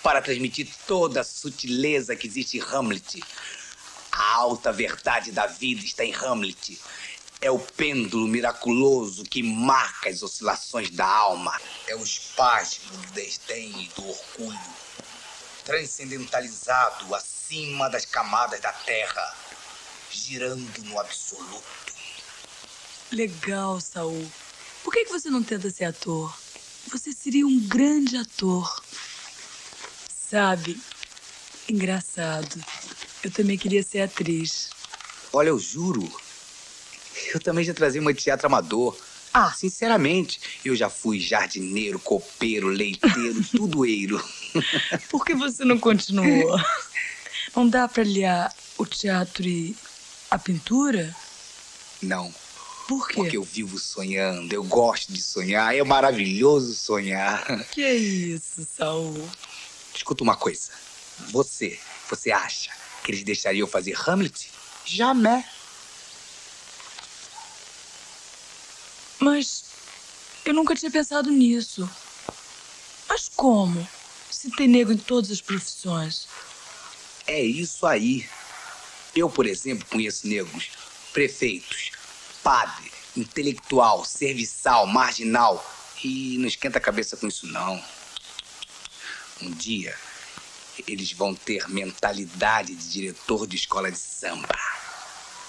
[0.02, 3.22] para transmitir toda a sutileza que existe em Hamlet
[4.12, 6.80] a alta verdade da vida está em Hamlet.
[7.40, 11.58] É o pêndulo miraculoso que marca as oscilações da alma.
[11.86, 14.60] É o espasmo do desdém e do orgulho,
[15.64, 19.34] transcendentalizado acima das camadas da terra,
[20.10, 21.94] girando no absoluto.
[23.10, 24.30] Legal, Saul.
[24.84, 26.38] Por que você não tenta ser ator?
[26.88, 28.84] Você seria um grande ator.
[30.30, 30.80] Sabe,
[31.68, 32.62] engraçado.
[33.22, 34.70] Eu também queria ser atriz.
[35.32, 36.10] Olha, eu juro.
[37.34, 38.96] Eu também já trazia uma de teatro amador.
[39.32, 44.22] Ah, sinceramente, eu já fui jardineiro, copeiro, leiteiro, tudoeiro.
[45.08, 46.58] Por que você não continuou?
[47.56, 49.74] Não dá para aliar o teatro e
[50.30, 51.12] a pintura?
[52.00, 52.32] Não.
[52.86, 53.14] Por quê?
[53.14, 57.44] Porque eu vivo sonhando, eu gosto de sonhar, é maravilhoso sonhar.
[57.72, 59.28] Que é isso, Saul?
[59.92, 60.70] Escuta uma coisa.
[61.32, 61.76] Você,
[62.08, 62.70] você acha
[63.02, 64.50] que eles deixariam fazer Hamlet?
[64.84, 65.44] Jamais.
[69.18, 69.64] Mas
[70.44, 71.88] eu nunca tinha pensado nisso.
[73.08, 73.86] Mas como?
[74.30, 76.26] Se tem negro em todas as profissões.
[77.26, 78.28] É isso aí.
[79.14, 80.70] Eu, por exemplo, conheço negros,
[81.12, 81.92] prefeitos,
[82.42, 85.64] padre, intelectual, serviçal, marginal.
[86.02, 87.82] E não esquenta a cabeça com isso, não.
[89.42, 89.96] Um dia
[90.86, 94.48] eles vão ter mentalidade de diretor de escola de samba.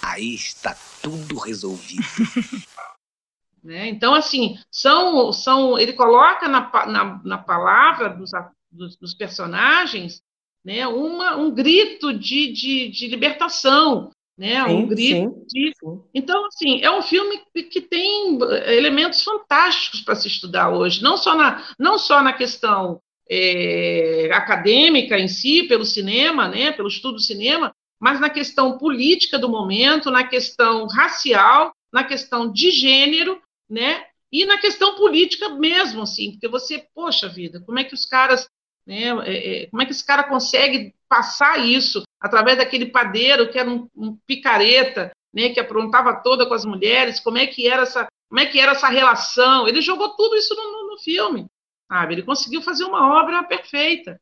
[0.01, 2.03] Aí está tudo resolvido.
[3.63, 3.87] né?
[3.87, 8.31] Então, assim, são, são, ele coloca na, na, na palavra dos,
[8.71, 10.21] dos, dos, personagens
[10.65, 14.63] né, uma, um grito de, de, de libertação, né?
[14.65, 15.73] Sim, um grito sim, de...
[15.79, 16.01] sim.
[16.13, 21.35] Então, assim, é um filme que tem elementos fantásticos para se estudar hoje, não só
[21.35, 22.99] na, não só na questão
[23.33, 29.39] é, acadêmica em si, pelo cinema, né, pelo estudo do cinema, mas na questão política
[29.39, 36.01] do momento, na questão racial, na questão de gênero, né, e na questão política mesmo,
[36.01, 38.49] assim, porque você, poxa vida, como é que os caras,
[38.85, 43.57] né, é, é, como é que esse cara consegue passar isso através daquele padeiro que
[43.57, 47.83] era um, um picareta, né, que aprontava toda com as mulheres, como é que era
[47.83, 49.69] essa, como é que era essa relação?
[49.69, 51.47] Ele jogou tudo isso no, no, no filme,
[51.91, 52.13] sabe?
[52.13, 54.17] Ele conseguiu fazer uma obra perfeita.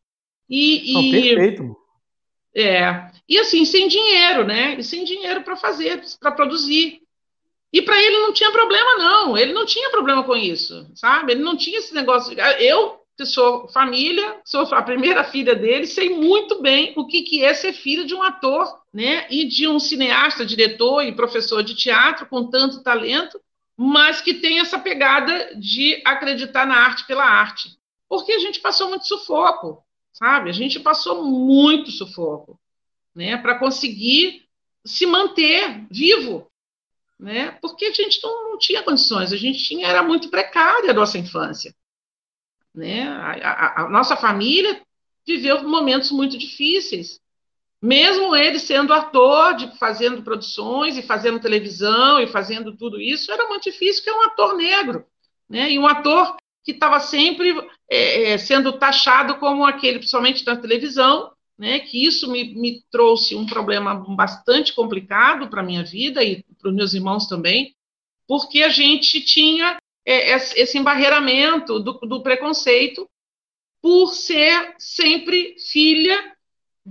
[0.50, 1.78] E, Não, perfeito.
[2.56, 4.76] É, e assim, sem dinheiro, né?
[4.80, 7.00] E sem dinheiro para fazer, para produzir.
[7.72, 9.38] E para ele não tinha problema, não.
[9.38, 11.34] Ele não tinha problema com isso, sabe?
[11.34, 12.36] Ele não tinha esse negócio.
[12.60, 17.46] Eu, que sou família, sou a primeira filha dele, sei muito bem o que, que
[17.46, 19.28] é ser filha de um ator, né?
[19.30, 23.40] E de um cineasta, diretor e professor de teatro com tanto talento
[23.82, 27.80] mas que tem essa pegada de acreditar na arte pela arte.
[28.10, 30.50] Porque a gente passou muito sufoco, sabe?
[30.50, 32.60] A gente passou muito sufoco,
[33.16, 33.38] né?
[33.38, 34.44] Para conseguir
[34.84, 36.52] se manter vivo,
[37.18, 37.52] né?
[37.62, 41.18] Porque a gente não, não, tinha condições, a gente tinha era muito precária a nossa
[41.18, 41.74] infância.
[42.76, 43.08] né?
[43.08, 44.86] A, a, a nossa família
[45.26, 47.22] viveu momentos muito difíceis.
[47.82, 53.48] Mesmo ele sendo ator, de, fazendo produções e fazendo televisão e fazendo tudo isso, era
[53.48, 55.06] muito difícil, porque é um ator negro,
[55.50, 55.72] né?
[55.72, 57.58] E um ator que estava sempre
[57.90, 61.80] é, é, sendo taxado como aquele, principalmente na televisão, né?
[61.80, 66.76] Que isso me, me trouxe um problema bastante complicado para minha vida e para os
[66.76, 67.74] meus irmãos também,
[68.28, 73.10] porque a gente tinha é, esse embarreiramento do, do preconceito
[73.82, 76.36] por ser sempre filha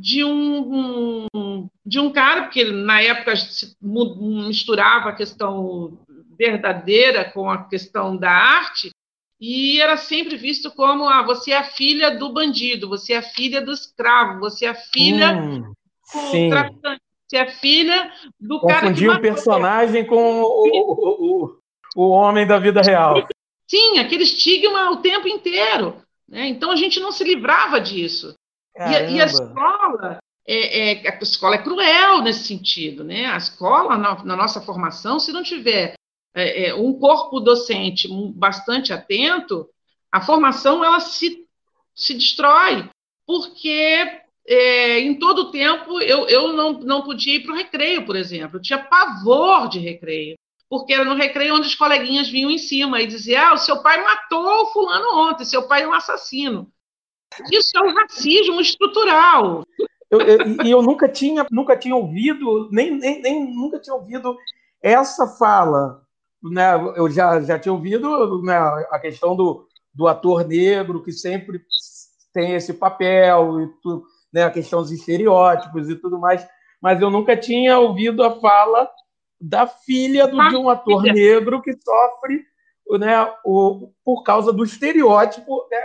[0.01, 5.99] de um, um, de um cara, porque na época se misturava a questão
[6.39, 8.91] verdadeira com a questão da arte,
[9.41, 13.23] e era sempre visto como ah, você é a filha do bandido, você é a
[13.23, 18.61] filha do escravo, você é a filha hum, do traficante, você é a filha do
[18.61, 21.59] Confundiu cara que o personagem com o, o,
[21.97, 23.27] o, homem da vida real.
[23.69, 26.03] Sim, aquele estigma o tempo inteiro.
[26.29, 26.49] Né?
[26.49, 28.35] Então a gente não se livrava disso.
[28.79, 33.27] E, e, a escola é, é, a escola é cruel nesse sentido, né?
[33.27, 35.93] A escola, na, na nossa formação, se não tiver
[36.35, 39.69] é, é, um corpo docente bastante atento,
[40.11, 41.45] a formação ela se,
[41.95, 42.89] se destrói,
[43.27, 48.07] porque é, em todo o tempo eu, eu não, não podia ir para o recreio,
[48.07, 50.39] por exemplo, eu tinha pavor de recreio,
[50.71, 53.83] porque era no recreio onde os coleguinhas vinham em cima e diziam: ah, o seu
[53.83, 56.73] pai matou o fulano ontem, seu pai é um assassino.
[57.51, 59.65] Isso é um racismo estrutural.
[60.11, 64.37] Eu, eu, e eu nunca tinha, nunca tinha ouvido, nem, nem, nem nunca tinha ouvido
[64.83, 66.03] essa fala.
[66.43, 66.75] Né?
[66.97, 68.57] Eu já, já tinha ouvido né,
[68.91, 71.61] a questão do, do ator negro, que sempre
[72.33, 76.47] tem esse papel, e tu, né, a questão dos estereótipos e tudo mais,
[76.81, 78.89] mas eu nunca tinha ouvido a fala
[79.41, 82.45] da filha do, de um ator negro que sofre
[82.99, 85.81] né, o, por causa do estereótipo né,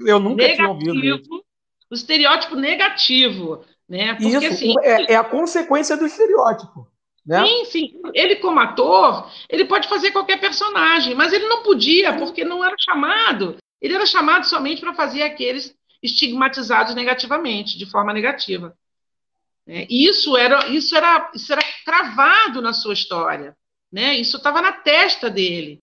[0.00, 1.44] eu nunca negativo, tinha ouvido isso.
[1.90, 4.14] O estereótipo negativo, né?
[4.14, 6.86] Porque, isso assim, é, é, a consequência do estereótipo.
[7.26, 7.44] Né?
[7.44, 8.00] Sim, sim.
[8.14, 12.74] Ele, como ator, ele pode fazer qualquer personagem, mas ele não podia, porque não era
[12.78, 13.56] chamado.
[13.80, 18.74] Ele era chamado somente para fazer aqueles estigmatizados negativamente, de forma negativa.
[19.66, 23.56] É, isso era, isso era, isso era cravado na sua história,
[23.92, 24.16] né?
[24.16, 25.78] Isso estava na testa dele.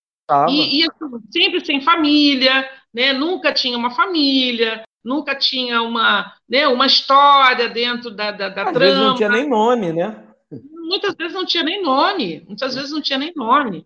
[0.49, 3.13] E, e assim, sempre sem família, né?
[3.13, 8.73] Nunca tinha uma família, nunca tinha uma, né, uma história dentro da, da, da Às
[8.73, 8.79] trama.
[8.79, 10.23] Vezes não tinha nem nome, né?
[10.73, 13.85] Muitas vezes não tinha nem nome, muitas vezes não tinha nem nome,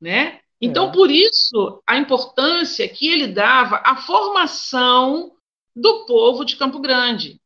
[0.00, 0.40] né?
[0.60, 0.92] Então, é.
[0.92, 5.32] por isso, a importância que ele dava à formação
[5.74, 7.40] do povo de Campo Grande,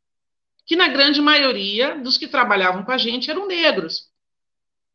[0.64, 4.09] que na grande maioria dos que trabalhavam com a gente eram negros.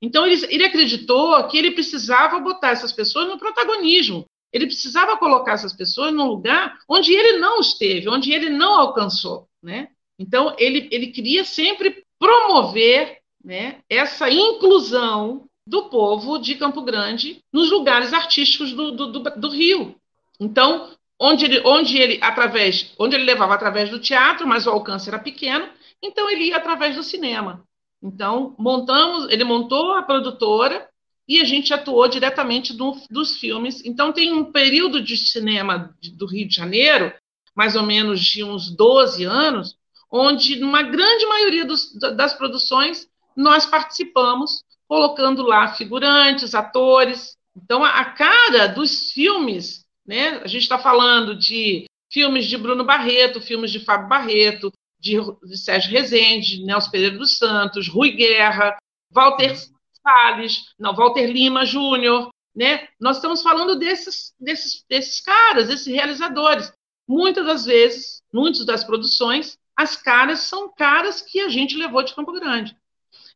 [0.02, 5.54] Então, ele, ele acreditou que ele precisava botar essas pessoas no protagonismo, ele precisava colocar
[5.54, 9.90] essas pessoas num lugar onde ele não esteve, onde ele não alcançou, né?
[10.18, 17.70] Então, ele, ele queria sempre promover né, essa inclusão do povo de Campo Grande nos
[17.70, 19.96] lugares artísticos do, do, do, do Rio.
[20.40, 25.10] Então, onde ele, onde ele através, onde ele levava através do teatro, mas o alcance
[25.10, 25.68] era pequeno,
[26.02, 27.64] então ele ia através do cinema.
[28.02, 30.88] Então, montamos, ele montou a produtora
[31.28, 33.84] e a gente atuou diretamente do, dos filmes.
[33.84, 37.14] Então, tem um período de cinema do Rio de Janeiro,
[37.56, 39.76] mais ou menos de uns 12 anos,
[40.12, 47.36] onde, numa grande maioria dos, das produções, nós participamos, colocando lá figurantes, atores.
[47.56, 50.42] Então, a, a cara dos filmes, né?
[50.44, 54.72] a gente está falando de filmes de Bruno Barreto, filmes de Fábio Barreto,
[55.06, 58.76] de, de Sérgio Rezende, Nelson Pereira dos Santos, Rui Guerra,
[59.12, 59.56] Walter
[60.02, 62.88] Salles, não, Walter Lima Júnior, né?
[63.00, 66.74] Nós estamos falando desses, desses, desses caras, desses realizadores.
[67.08, 72.16] Muitas das vezes, muitas das produções, as caras são caras que a gente levou de
[72.16, 72.76] Campo Grande.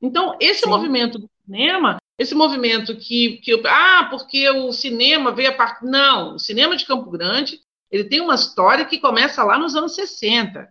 [0.02, 0.70] Então, esse Sim.
[0.70, 5.86] movimento do cinema, esse movimento que, que ah, porque o cinema veio a partir.
[5.86, 7.60] Não, o cinema de Campo Grande
[7.92, 10.68] ele tem uma história que começa lá nos anos 60.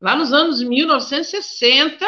[0.00, 2.06] Lá nos anos 1960,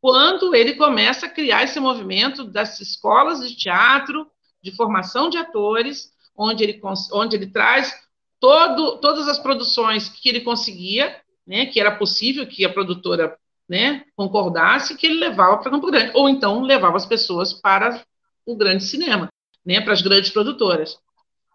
[0.00, 4.26] quando ele começa a criar esse movimento das escolas de teatro,
[4.62, 6.80] de formação de atores, onde ele,
[7.12, 7.94] onde ele traz
[8.38, 14.04] todo, todas as produções que ele conseguia, né, que era possível que a produtora né,
[14.14, 18.02] concordasse, que ele levava para Campo Grande, ou então levava as pessoas para
[18.44, 19.28] o grande cinema,
[19.64, 20.98] né, para as grandes produtoras.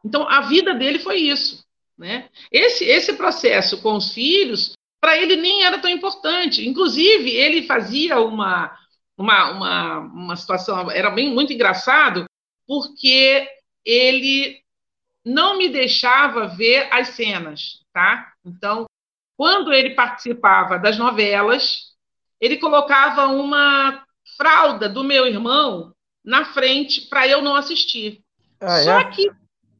[0.04, 1.64] Então, a vida dele foi isso.
[1.98, 2.30] Né?
[2.52, 6.68] Esse, esse processo com os filhos para ele nem era tão importante.
[6.68, 8.78] Inclusive, ele fazia uma,
[9.18, 12.26] uma, uma, uma situação, era bem muito engraçado,
[12.68, 13.48] porque
[13.86, 14.62] ele
[15.26, 18.32] não me deixava ver as cenas, tá?
[18.46, 18.86] Então,
[19.38, 21.94] quando ele participava das novelas,
[22.42, 24.04] ele colocava uma
[24.38, 25.94] fralda do meu irmão
[26.24, 28.22] na frente para eu não assistir.
[28.60, 28.84] Ah, é?
[28.84, 29.32] Só que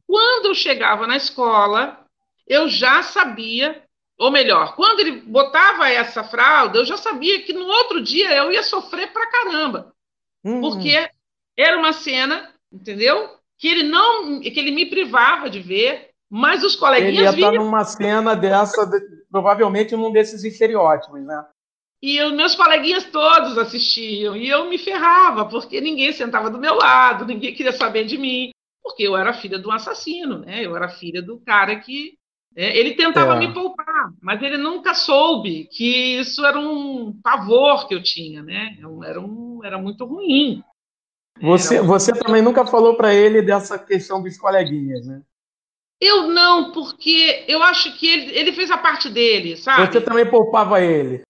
[0.06, 2.04] quando eu chegava na escola,
[2.46, 3.84] eu já sabia,
[4.20, 8.52] ou melhor, quando ele botava essa fralda, eu já sabia que no outro dia eu
[8.52, 9.94] ia sofrer pra caramba.
[10.44, 10.60] Hum.
[10.60, 11.08] Porque
[11.56, 13.30] era uma cena, entendeu?
[13.56, 17.58] Que ele não, que ele me privava de ver, mas os coleguinhas ele ia estar
[17.58, 18.86] numa cena dessa,
[19.30, 21.42] provavelmente num desses estereótipos, né?
[22.02, 26.74] E os meus coleguinhas todos assistiam, e eu me ferrava, porque ninguém sentava do meu
[26.74, 28.50] lado, ninguém queria saber de mim,
[28.82, 30.62] porque eu era filha do assassino, né?
[30.62, 32.18] Eu era filha do cara que.
[32.56, 33.38] É, ele tentava é.
[33.38, 38.76] me poupar, mas ele nunca soube que isso era um pavor que eu tinha, né?
[39.04, 40.62] Era, um, era muito ruim.
[41.40, 41.86] Você, um...
[41.86, 45.22] você também nunca falou para ele dessa questão dos coleguinhas, né?
[46.00, 49.92] Eu não, porque eu acho que ele, ele fez a parte dele, sabe?
[49.92, 51.22] Você também poupava ele.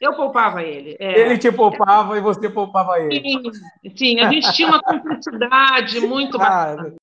[0.00, 0.96] Eu poupava ele.
[0.98, 1.20] É.
[1.20, 2.18] Ele te poupava é.
[2.18, 3.20] e você poupava ele.
[3.20, 3.42] Sim,
[3.96, 6.94] sim, a gente tinha uma cumplicidade muito ah, bacana.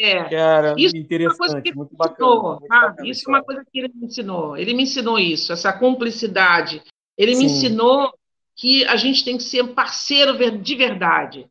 [0.00, 0.74] É.
[0.76, 2.14] Isso interessante, é muito bacana.
[2.14, 4.56] Ensinou, muito ah, isso é uma coisa que ele me ensinou.
[4.56, 6.82] Ele me ensinou isso, essa cumplicidade.
[7.16, 7.40] Ele sim.
[7.40, 8.12] me ensinou
[8.56, 11.46] que a gente tem que ser parceiro de verdade,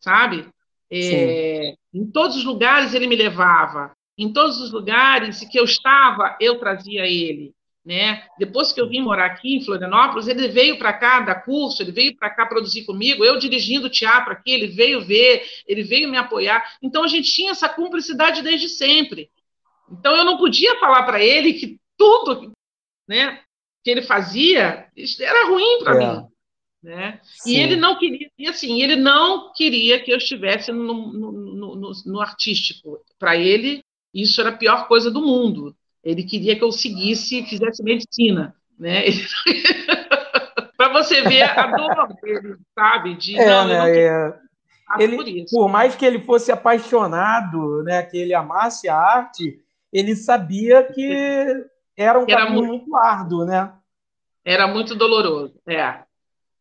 [0.00, 0.46] sabe?
[0.90, 3.92] É, em todos os lugares ele me levava.
[4.16, 7.52] Em todos os lugares que eu estava, eu trazia ele.
[7.84, 8.26] Né?
[8.38, 11.92] Depois que eu vim morar aqui em Florianópolis, ele veio para cá dar curso, ele
[11.92, 16.16] veio para cá produzir comigo, eu dirigindo teatro aqui, ele veio ver, ele veio me
[16.16, 16.64] apoiar.
[16.82, 19.30] Então a gente tinha essa cumplicidade desde sempre.
[19.90, 22.52] Então eu não podia falar para ele que tudo,
[23.06, 23.40] né,
[23.82, 24.88] que ele fazia
[25.20, 25.98] era ruim para é.
[25.98, 26.26] mim,
[26.82, 27.20] né?
[27.46, 31.92] E ele não queria, e assim, ele não queria que eu estivesse no, no, no,
[32.06, 32.98] no artístico.
[33.18, 35.76] Para ele, isso era a pior coisa do mundo.
[36.04, 39.04] Ele queria que eu seguisse, fizesse medicina, né?
[40.76, 43.16] para você ver a dor dele, sabe?
[43.16, 43.98] De é, não, né?
[43.98, 44.34] É.
[44.98, 49.58] Ele, por, por, mais que ele fosse apaixonado, né, que ele amasse a arte,
[49.92, 51.64] ele sabia que
[51.96, 53.72] era um era caminho muito, muito árduo, né?
[54.44, 56.00] Era muito doloroso, é.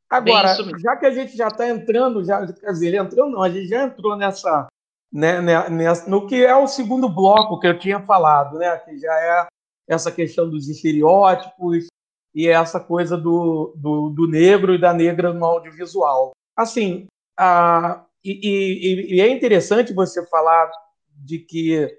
[0.10, 3.50] Agora, já que a gente já está entrando, já, quer dizer, ele entrou não, a
[3.50, 4.68] gente já entrou nessa
[5.14, 5.66] né, né,
[6.08, 9.48] no que é o segundo bloco que eu tinha falado, né, que já é
[9.88, 11.86] essa questão dos estereótipos
[12.34, 16.32] e essa coisa do, do, do negro e da negra no audiovisual.
[16.58, 17.06] Assim,
[17.38, 20.72] a, e, e, e, é interessante você falar
[21.08, 21.96] de que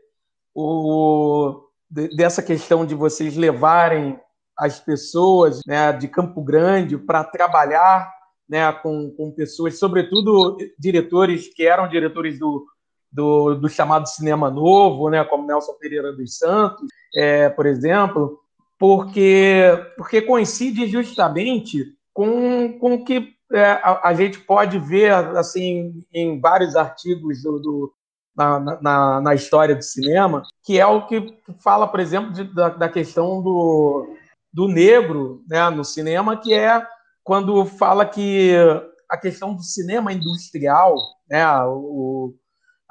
[0.52, 1.68] o,
[2.16, 4.18] dessa questão de vocês levarem
[4.58, 8.12] as pessoas né, de Campo Grande para trabalhar
[8.48, 12.66] né, com, com pessoas, sobretudo diretores que eram diretores do,
[13.14, 18.40] do, do chamado cinema novo, né, como Nelson Pereira dos Santos, é, por exemplo,
[18.76, 19.62] porque,
[19.96, 26.40] porque coincide justamente com, com o que é, a, a, gente pode ver assim em
[26.40, 27.92] vários artigos do, do
[28.36, 32.70] na, na, na, história do cinema, que é o que fala, por exemplo, de, da,
[32.70, 34.16] da, questão do,
[34.52, 36.84] do negro né, no cinema, que é
[37.22, 38.56] quando fala que
[39.08, 40.96] a questão do cinema industrial,
[41.30, 42.34] né, o,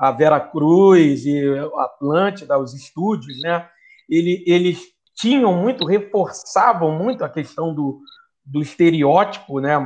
[0.04, 1.42] a Vera Cruz e
[1.78, 3.66] a Atlântida, os estúdios, né?
[4.10, 4.82] Ele, eles
[5.16, 8.02] tinham muito, reforçavam muito a questão do,
[8.46, 9.78] do estereótipo, né?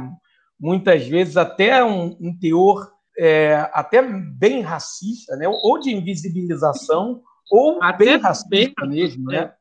[0.59, 5.47] Muitas vezes até um, um teor é, até bem racista, né?
[5.47, 9.53] Ou de invisibilização ou até bem racista bem, mesmo, né?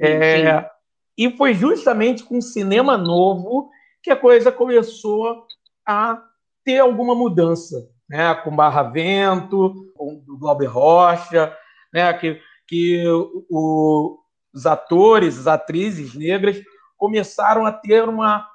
[0.00, 0.70] É,
[1.18, 3.68] e foi justamente com o cinema novo
[4.02, 5.44] que a coisa começou
[5.86, 6.18] a
[6.64, 11.54] ter alguma mudança, né, com Barra Vento, com o Glauber Rocha,
[11.92, 13.04] né, que, que
[13.50, 14.18] o,
[14.54, 16.60] os atores, as atrizes negras
[16.96, 18.46] começaram a ter uma,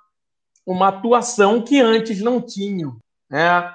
[0.66, 2.98] uma atuação que antes não tinham.
[3.30, 3.72] Né?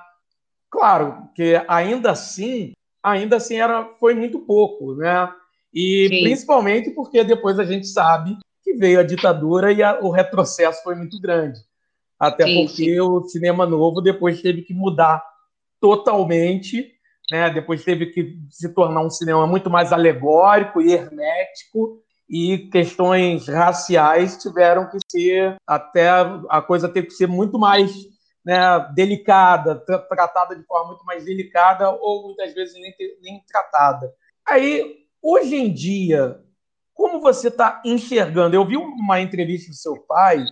[0.71, 2.73] Claro que ainda assim,
[3.03, 5.33] ainda assim era, foi muito pouco, né?
[5.73, 6.23] E Sim.
[6.23, 10.95] principalmente porque depois a gente sabe que veio a ditadura e a, o retrocesso foi
[10.95, 11.61] muito grande.
[12.19, 13.01] Até sim, porque sim.
[13.01, 15.23] o cinema novo depois teve que mudar
[15.81, 16.93] totalmente,
[17.31, 17.51] né?
[17.51, 24.37] Depois teve que se tornar um cinema muito mais alegórico e hermético e questões raciais
[24.37, 26.09] tiveram que ser até
[26.49, 27.93] a coisa teve que ser muito mais
[28.45, 29.77] né, delicada,
[30.09, 34.13] tratada de forma muito mais delicada ou muitas vezes nem, nem tratada.
[34.47, 36.41] Aí, hoje em dia,
[36.95, 38.57] como você está enxergando?
[38.57, 40.45] Eu vi uma entrevista do seu pai,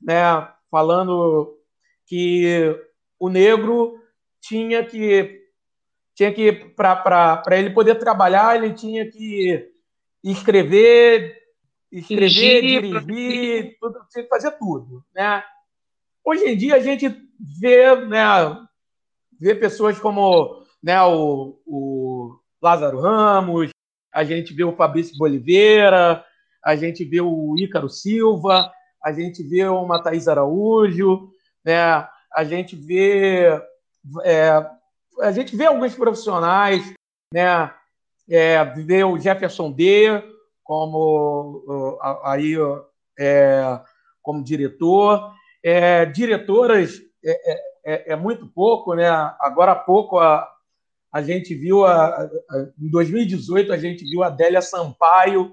[0.00, 1.56] né, falando
[2.06, 2.76] que
[3.18, 3.98] o negro
[4.46, 5.46] tinha que
[6.14, 9.70] tinha que, para ele poder trabalhar, ele tinha que
[10.24, 11.36] escrever,
[11.92, 15.44] escrever, dirigir, dirigir tudo, tinha que fazer tudo, né?
[16.24, 17.08] Hoje em dia a gente
[17.60, 18.24] vê, né,
[19.38, 23.70] vê pessoas como né, o, o Lázaro Ramos,
[24.10, 26.24] a gente vê o Fabrício Boliveira,
[26.64, 28.72] a gente vê o Ícaro Silva,
[29.04, 31.30] a gente vê uma Thaís Araújo,
[31.62, 33.60] né, a gente vê
[34.24, 34.50] é,
[35.20, 36.92] a gente vê alguns profissionais,
[37.32, 37.72] né,
[38.28, 40.22] é, vê o Jefferson D
[40.62, 41.62] como
[42.24, 42.56] aí
[43.18, 43.80] é,
[44.20, 45.32] como diretor,
[45.62, 49.08] é, diretoras é, é, é, é, muito pouco, né?
[49.40, 50.48] Agora há pouco a,
[51.12, 52.28] a gente viu, a, a,
[52.80, 55.52] em 2018, a gente viu a Adélia Sampaio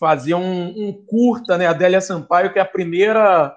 [0.00, 1.66] fazer um, um curta, né?
[1.66, 3.54] A Adélia Sampaio, que é a primeira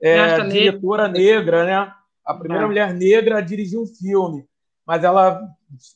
[0.00, 1.92] é, diretora negra, né?
[2.24, 4.46] A primeira mulher negra a dirigir um filme.
[4.86, 5.42] Mas ela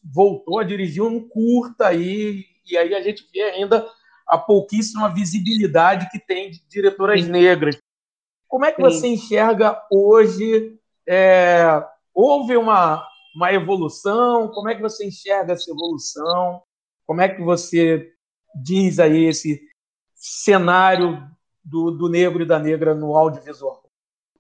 [0.05, 3.87] voltou a dirigir um curta aí, e aí a gente vê ainda
[4.27, 7.31] a pouquíssima visibilidade que tem de diretoras Sim.
[7.31, 7.79] negras.
[8.49, 8.83] Como é que Sim.
[8.83, 10.79] você enxerga hoje?
[11.07, 14.49] É, houve uma, uma evolução?
[14.49, 16.63] Como é que você enxerga essa evolução?
[17.07, 18.13] Como é que você
[18.55, 19.61] diz aí esse
[20.15, 21.23] cenário
[21.65, 23.86] do, do negro e da negra no audiovisual?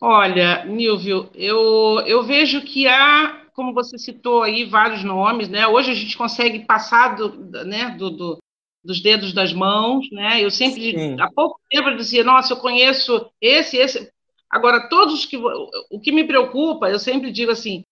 [0.01, 5.67] Olha, Nilvio, eu, eu vejo que há, como você citou aí, vários nomes, né?
[5.67, 8.39] Hoje a gente consegue passar do, né, do, do
[8.87, 10.43] dos dedos das mãos, né?
[10.43, 11.21] Eu sempre, Sim.
[11.21, 14.11] há pouco tempo, eu dizia, nossa, eu conheço esse, esse.
[14.49, 15.37] Agora, todos que.
[15.37, 17.85] O que me preocupa, eu sempre digo assim,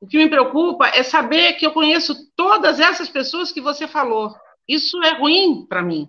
[0.00, 4.34] o que me preocupa é saber que eu conheço todas essas pessoas que você falou.
[4.68, 6.08] Isso é ruim para mim.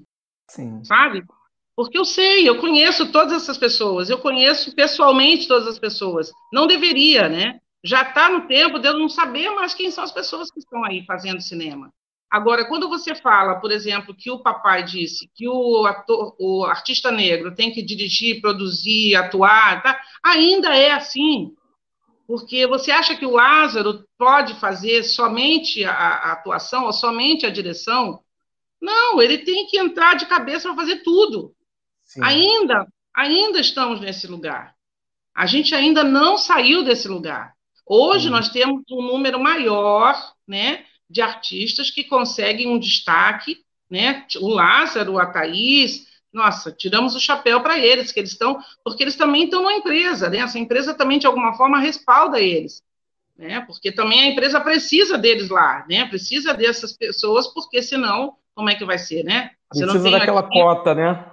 [0.49, 0.83] Sim.
[0.83, 1.23] Sabe?
[1.75, 6.31] Porque eu sei, eu conheço todas essas pessoas, eu conheço pessoalmente todas as pessoas.
[6.51, 7.59] Não deveria, né?
[7.83, 10.83] Já está no tempo de eu não saber mais quem são as pessoas que estão
[10.85, 11.91] aí fazendo cinema.
[12.31, 17.11] Agora, quando você fala, por exemplo, que o papai disse que o, ator, o artista
[17.11, 20.01] negro tem que dirigir, produzir, atuar, tá?
[20.23, 21.53] ainda é assim.
[22.27, 27.51] Porque você acha que o Lázaro pode fazer somente a, a atuação ou somente a
[27.51, 28.19] direção?
[28.81, 31.54] Não, ele tem que entrar de cabeça para fazer tudo.
[32.15, 32.23] Sim.
[32.23, 34.73] Ainda, ainda estamos nesse lugar.
[35.35, 37.53] A gente ainda não saiu desse lugar.
[37.85, 38.31] Hoje Sim.
[38.31, 40.15] nós temos um número maior,
[40.47, 40.85] né?
[41.09, 43.57] de artistas que conseguem um destaque,
[43.89, 44.25] né?
[44.41, 49.15] O Lázaro, a Thaís, nossa, tiramos o chapéu para eles, que eles estão, porque eles
[49.15, 50.39] também estão numa empresa, né?
[50.39, 52.81] Essa empresa também, de alguma forma, respalda eles,
[53.37, 53.61] né?
[53.61, 56.05] Porque também a empresa precisa deles lá, né?
[56.05, 59.51] Precisa dessas pessoas, porque senão, como é que vai ser, né?
[59.71, 61.25] Você precisa daquela aqui, cota, né?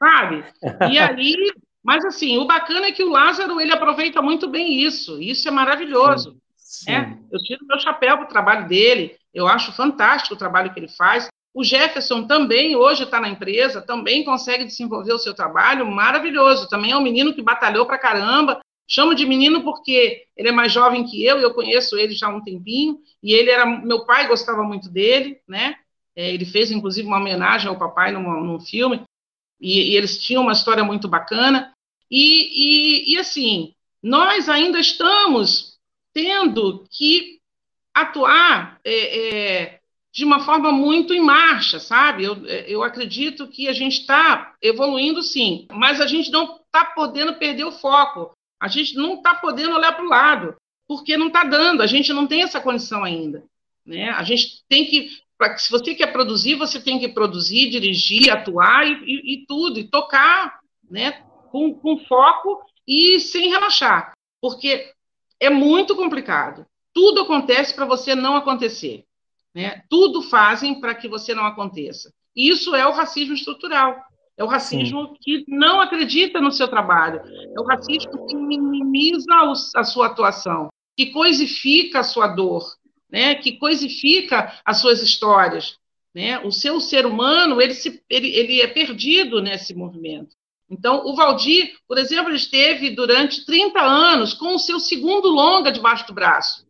[0.00, 0.44] Sabe?
[0.90, 1.36] E aí,
[1.84, 5.50] mas assim, o bacana é que o Lázaro, ele aproveita muito bem isso, isso é
[5.50, 6.36] maravilhoso.
[6.56, 6.90] Sim.
[6.92, 10.80] É, eu tiro meu chapéu para o trabalho dele, eu acho fantástico o trabalho que
[10.80, 11.28] ele faz.
[11.52, 16.68] O Jefferson também hoje está na empresa, também consegue desenvolver o seu trabalho, maravilhoso.
[16.68, 18.60] Também é um menino que batalhou para caramba.
[18.88, 22.30] Chamo de menino porque ele é mais jovem que eu, eu conheço ele já há
[22.34, 23.66] um tempinho, e ele era.
[23.66, 25.74] Meu pai gostava muito dele, né?
[26.14, 29.02] É, ele fez, inclusive, uma homenagem ao papai num, num filme,
[29.60, 31.72] e, e, eles tinham uma história muito bacana.
[32.10, 35.78] E, e, e assim, nós ainda estamos
[36.12, 37.38] tendo que
[37.94, 39.80] atuar é, é,
[40.12, 42.24] de uma forma muito em marcha, sabe?
[42.24, 46.84] Eu, é, eu acredito que a gente está evoluindo sim, mas a gente não está
[46.84, 50.56] podendo perder o foco, a gente não está podendo olhar para o lado,
[50.88, 53.44] porque não está dando, a gente não tem essa condição ainda.
[53.86, 54.10] Né?
[54.10, 58.86] A gente tem que, pra, se você quer produzir, você tem que produzir, dirigir, atuar
[58.86, 61.24] e, e, e tudo, e tocar né?
[61.50, 64.92] com, com foco e sem relaxar, porque
[65.40, 66.66] é muito complicado.
[66.92, 69.04] Tudo acontece para você não acontecer.
[69.54, 69.82] Né?
[69.88, 72.12] Tudo fazem para que você não aconteça.
[72.36, 73.96] Isso é o racismo estrutural.
[74.36, 75.16] É o racismo Sim.
[75.20, 77.20] que não acredita no seu trabalho.
[77.24, 79.24] É o racismo que minimiza
[79.74, 82.64] a sua atuação, que coisifica a sua dor,
[83.10, 83.34] né?
[83.34, 85.78] que coisifica as suas histórias.
[86.14, 86.38] Né?
[86.40, 90.34] O seu ser humano ele, se, ele, ele é perdido nesse movimento.
[90.68, 96.06] Então, o Valdir, por exemplo, esteve durante 30 anos com o seu segundo longa debaixo
[96.06, 96.64] do braço.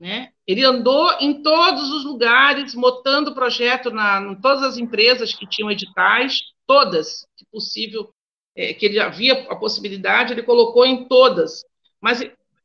[0.00, 0.30] Né?
[0.46, 5.46] Ele andou em todos os lugares, motando o projeto na, em todas as empresas que
[5.46, 8.12] tinham editais, todas, que possível,
[8.56, 11.62] é, que ele havia a possibilidade, ele colocou em todas.
[12.00, 12.20] Mas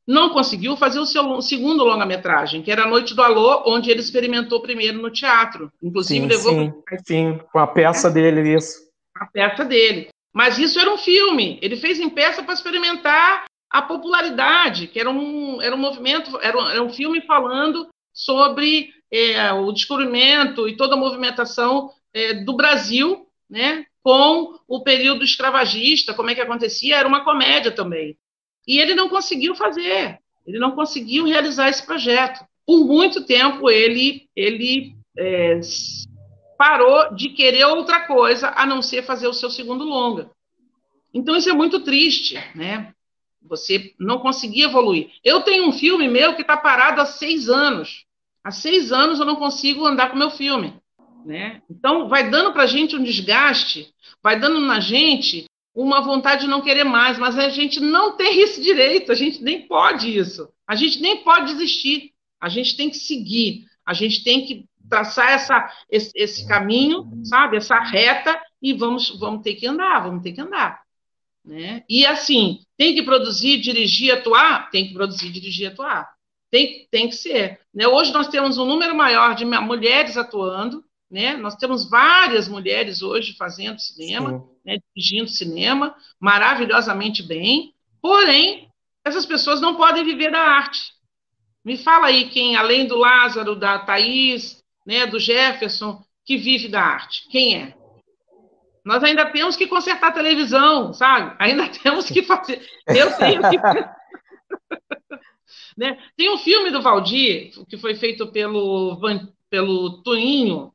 [0.08, 4.00] não conseguiu fazer o seu segundo longa-metragem, que era A Noite do Alô, onde ele
[4.00, 5.70] experimentou primeiro no teatro.
[5.84, 6.54] Inclusive, sim, levou.
[6.54, 6.74] Sim,
[7.06, 8.88] sim, com a peça dele, isso.
[9.14, 10.08] A peça dele.
[10.34, 11.60] Mas isso era um filme.
[11.62, 16.58] Ele fez em peça para experimentar a popularidade, que era um, era um movimento, era
[16.58, 22.56] um, era um filme falando sobre é, o descobrimento e toda a movimentação é, do
[22.56, 28.18] Brasil, né, com o período escravagista, como é que acontecia, era uma comédia também.
[28.68, 32.46] E ele não conseguiu fazer, ele não conseguiu realizar esse projeto.
[32.66, 35.60] Por muito tempo ele, ele é,
[36.58, 40.30] parou de querer outra coisa a não ser fazer o seu segundo longa.
[41.14, 42.94] Então isso é muito triste, né?
[43.44, 45.12] Você não conseguir evoluir.
[45.24, 48.06] Eu tenho um filme meu que está parado há seis anos.
[48.44, 50.74] Há seis anos eu não consigo andar com meu filme.
[51.26, 51.62] Né?
[51.70, 53.94] Então, vai dando para a gente um desgaste,
[54.24, 55.46] vai dando na gente
[55.78, 59.44] uma vontade de não querer mais, mas a gente não tem esse direito, a gente
[59.44, 60.50] nem pode isso.
[60.68, 62.14] A gente nem pode desistir.
[62.42, 67.58] A gente tem que seguir, a gente tem que traçar essa, esse, esse caminho, sabe?
[67.58, 70.82] Essa reta e vamos, vamos ter que andar, vamos ter que andar.
[71.46, 71.84] Né?
[71.90, 74.70] E assim, tem que produzir, dirigir, atuar?
[74.70, 76.10] Tem que produzir, dirigir, atuar.
[76.50, 77.60] Tem, tem que ser.
[77.74, 77.88] Né?
[77.88, 81.38] Hoje nós temos um número maior de mulheres atuando, né?
[81.38, 84.78] nós temos várias mulheres hoje fazendo cinema, né?
[84.96, 88.70] dirigindo cinema, maravilhosamente bem, porém,
[89.06, 90.80] essas pessoas não podem viver da arte.
[91.64, 96.82] Me fala aí quem, além do Lázaro, da Thaís, né, do Jefferson, que vive da
[96.82, 97.28] arte.
[97.30, 97.76] Quem é?
[98.86, 101.36] Nós ainda temos que consertar a televisão, sabe?
[101.40, 102.66] Ainda temos que fazer.
[102.88, 103.58] Eu tenho que.
[105.78, 105.98] né?
[106.16, 108.98] Tem um filme do Valdir, que foi feito pelo,
[109.50, 110.72] pelo Toninho,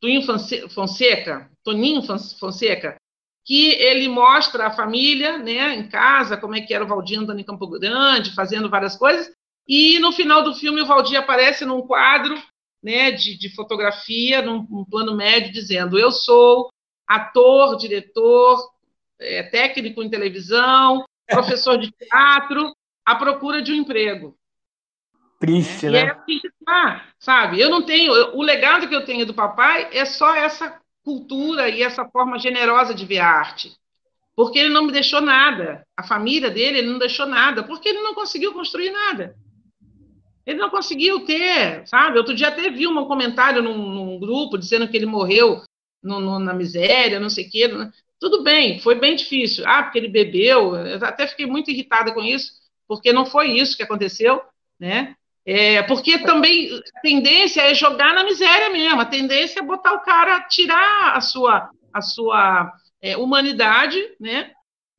[0.00, 0.22] Toninho
[0.68, 2.02] Fonseca, Toninho
[2.38, 2.96] Fonseca,
[3.44, 7.38] que ele mostra a família, né, em casa, como é que era o Valdir andando
[7.38, 9.30] em Campo Grande, fazendo várias coisas,
[9.68, 12.40] e no final do filme o Valdir aparece num quadro,
[12.82, 16.70] né, de, de fotografia, num, num plano médio, dizendo: Eu sou
[17.06, 18.70] ator, diretor,
[19.18, 22.72] é, técnico em televisão, professor de teatro,
[23.04, 24.36] à procura de um emprego.
[25.38, 25.98] Triste, é, né?
[26.00, 27.60] É assim tá, sabe?
[27.60, 28.12] Eu não tenho.
[28.12, 32.38] Eu, o legado que eu tenho do papai é só essa cultura e essa forma
[32.38, 33.72] generosa de ver a arte.
[34.34, 35.86] Porque ele não me deixou nada.
[35.96, 37.62] A família dele, ele não deixou nada.
[37.62, 39.34] Porque ele não conseguiu construir nada.
[40.44, 42.18] Ele não conseguiu ter, sabe?
[42.18, 45.62] Outro dia até vi um comentário num, num grupo dizendo que ele morreu
[46.02, 47.68] no, no, na miséria, não sei o quê.
[47.68, 47.90] Né?
[48.20, 49.64] Tudo bem, foi bem difícil.
[49.66, 50.76] Ah, porque ele bebeu.
[50.76, 52.52] Eu até fiquei muito irritada com isso,
[52.86, 54.40] porque não foi isso que aconteceu,
[54.78, 55.16] né?
[55.46, 60.00] É, porque também a tendência é jogar na miséria mesmo, a tendência é botar o
[60.00, 64.50] cara, tirar a sua, a sua é, humanidade, né?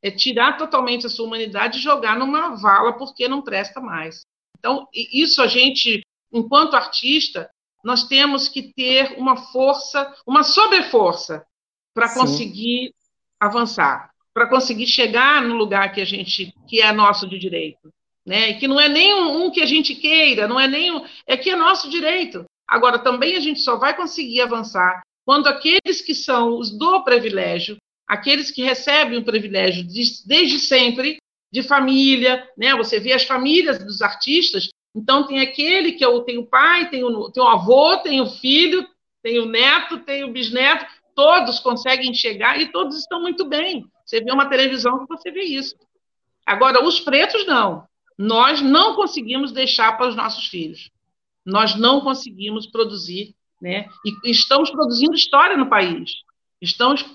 [0.01, 4.21] É tirar totalmente a sua humanidade e jogar numa vala porque não presta mais.
[4.57, 7.49] Então, isso a gente, enquanto artista,
[7.83, 11.45] nós temos que ter uma força, uma sobreforça
[11.93, 12.93] para conseguir
[13.37, 17.91] avançar, para conseguir chegar no lugar que a gente que é nosso de direito,
[18.27, 18.49] né?
[18.49, 21.03] E que não é nem um, um que a gente queira, não é nem um,
[21.25, 22.45] é que é nosso direito.
[22.67, 27.77] Agora também a gente só vai conseguir avançar quando aqueles que são os do privilégio,
[28.07, 31.17] aqueles que recebem o privilégio de, desde sempre
[31.51, 32.75] de família, né?
[32.75, 37.01] Você vê as famílias dos artistas então, tem aquele que eu tenho o pai, tem
[37.31, 38.83] tem o avô, tem o filho,
[39.21, 43.85] tem o neto, tem o bisneto, todos conseguem chegar e todos estão muito bem.
[44.03, 45.75] Você vê uma televisão que você vê isso.
[46.43, 47.85] Agora, os pretos não.
[48.17, 50.89] Nós não conseguimos deixar para os nossos filhos.
[51.45, 53.87] Nós não conseguimos produzir, né?
[54.03, 56.11] E estamos produzindo história no país.
[56.61, 57.05] Estamos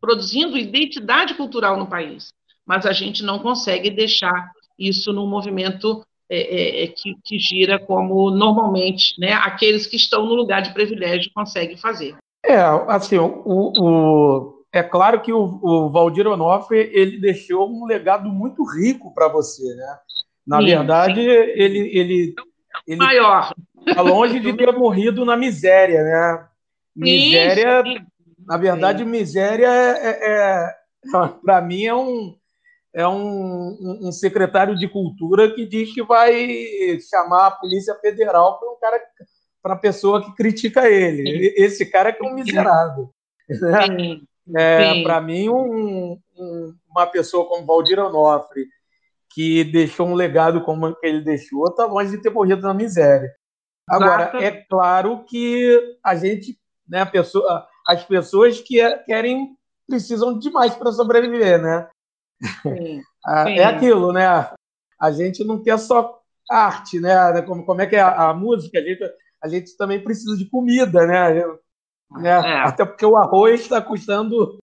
[0.00, 2.32] produzindo identidade cultural no país.
[2.64, 7.78] Mas a gente não consegue deixar isso num movimento é, é, é, que, que, gira
[7.78, 12.16] como normalmente né, aqueles que estão no lugar de privilégio conseguem fazer.
[12.42, 12.56] É,
[12.88, 18.64] assim, o, o é claro que o, o Valdir Onofre ele deixou um legado muito
[18.64, 19.98] rico para você, né?
[20.46, 21.28] Na sim, verdade, sim.
[21.28, 22.34] ele ele
[22.86, 23.54] ele maior
[23.86, 26.48] está longe de ter morrido na miséria, né?
[26.94, 28.06] Miséria, sim,
[28.46, 30.74] na verdade, miséria é, é, é
[31.44, 32.36] para mim é um
[32.94, 38.70] é um, um, secretário de cultura que diz que vai chamar a Polícia Federal para
[38.70, 39.00] um cara
[39.60, 41.52] para a pessoa que critica ele.
[41.56, 43.10] Esse cara é que é um miserável.
[43.48, 44.20] Né?
[44.54, 48.66] É, para mim, um, um, uma pessoa como Valdir Onofre,
[49.34, 53.34] que deixou um legado como ele deixou, está longe de ter morrido na miséria.
[53.88, 54.36] Agora, Exato.
[54.38, 56.58] é claro que a gente,
[56.88, 59.56] né, pessoa, as pessoas que é, querem,
[59.88, 61.88] precisam demais para sobreviver, né?
[62.62, 63.58] Sim, ah, sim.
[63.58, 64.26] É aquilo, né?
[65.00, 67.42] A gente não quer só arte, né?
[67.42, 68.78] Como, como é que é a, a música?
[68.78, 69.04] A gente,
[69.42, 71.44] a gente também precisa de comida, né?
[72.12, 72.30] né?
[72.30, 72.58] É.
[72.60, 74.58] Até porque o arroz está custando.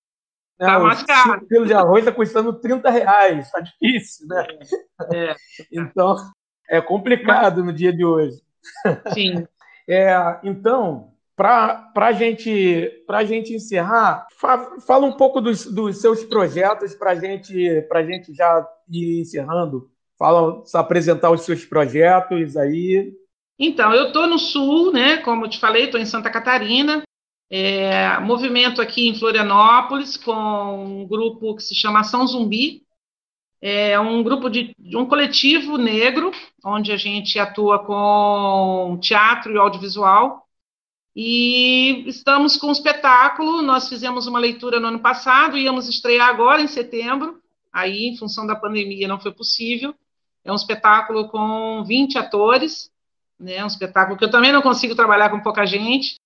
[0.61, 0.67] Né?
[0.67, 1.65] Tá mais caro.
[1.65, 3.47] de arroz está custando 30 reais.
[3.47, 4.45] Está difícil, né?
[5.11, 5.31] É.
[5.31, 5.35] é.
[5.73, 6.15] Então,
[6.69, 8.37] é complicado no dia de hoje.
[9.13, 9.45] Sim.
[9.89, 16.93] É, então, para a gente, gente encerrar, fa, fala um pouco dos, dos seus projetos
[16.93, 19.89] para gente, a gente já ir encerrando.
[20.17, 23.11] Fala, apresentar os seus projetos aí.
[23.59, 25.17] Então, eu estou no Sul, né?
[25.17, 27.03] Como eu te falei, estou em Santa Catarina.
[27.53, 32.81] É, movimento aqui em Florianópolis com um grupo que se chama Ação Zumbi.
[33.61, 36.31] É um grupo de, de um coletivo negro,
[36.63, 40.47] onde a gente atua com teatro e audiovisual.
[41.13, 43.61] E estamos com um espetáculo.
[43.61, 47.41] Nós fizemos uma leitura no ano passado, íamos estrear agora em setembro.
[47.71, 49.93] Aí, em função da pandemia, não foi possível.
[50.45, 52.89] É um espetáculo com 20 atores,
[53.37, 53.61] né?
[53.61, 56.20] Um espetáculo que eu também não consigo trabalhar com pouca gente.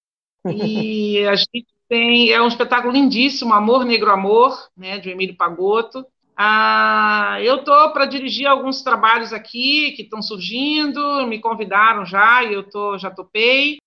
[0.54, 5.00] E a gente tem é um espetáculo lindíssimo, Amor Negro Amor, né?
[5.00, 6.06] De Emílio Pagotto.
[6.38, 12.54] Ah, eu estou para dirigir alguns trabalhos aqui que estão surgindo, me convidaram já e
[12.54, 13.78] eu tô, já topei.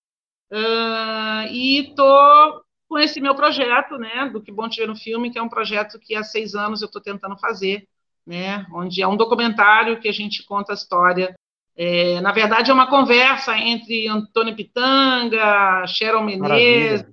[0.50, 5.30] Uh, e estou com esse meu projeto, né, do Que Bom Te Ver no Filme,
[5.30, 7.86] que é um projeto que há seis anos eu estou tentando fazer,
[8.26, 11.34] né, onde é um documentário que a gente conta a história.
[11.81, 17.07] É, na verdade, é uma conversa entre Antônio Pitanga, Cheryl Menezes,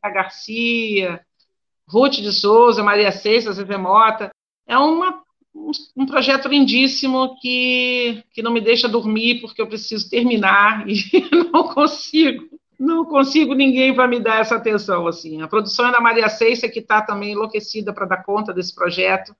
[0.00, 1.20] Garcia,
[1.88, 4.30] Ruth de Souza, Maria Seixas, Zezé Mota.
[4.64, 5.20] É uma,
[5.52, 11.02] um, um, projeto lindíssimo que, que não me deixa dormir porque eu preciso terminar e
[11.52, 12.44] não consigo
[12.78, 15.40] não consigo ninguém para me dar essa atenção assim.
[15.40, 19.34] A produção é da Maria Seixas, que está também enlouquecida para dar conta desse projeto,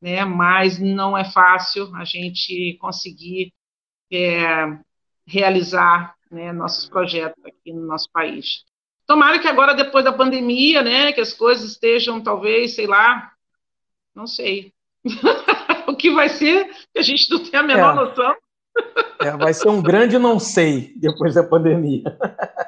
[0.00, 0.24] né?
[0.24, 3.52] Mas não é fácil a gente conseguir
[4.12, 4.78] é,
[5.26, 8.64] realizar né, nossos projetos aqui no nosso país.
[9.06, 13.32] Tomara que agora, depois da pandemia, né, que as coisas estejam, talvez, sei lá,
[14.14, 14.72] não sei.
[15.86, 17.94] o que vai ser, que a gente não tem a menor é.
[17.94, 18.34] noção.
[19.20, 22.02] É, vai ser um grande não sei depois da pandemia.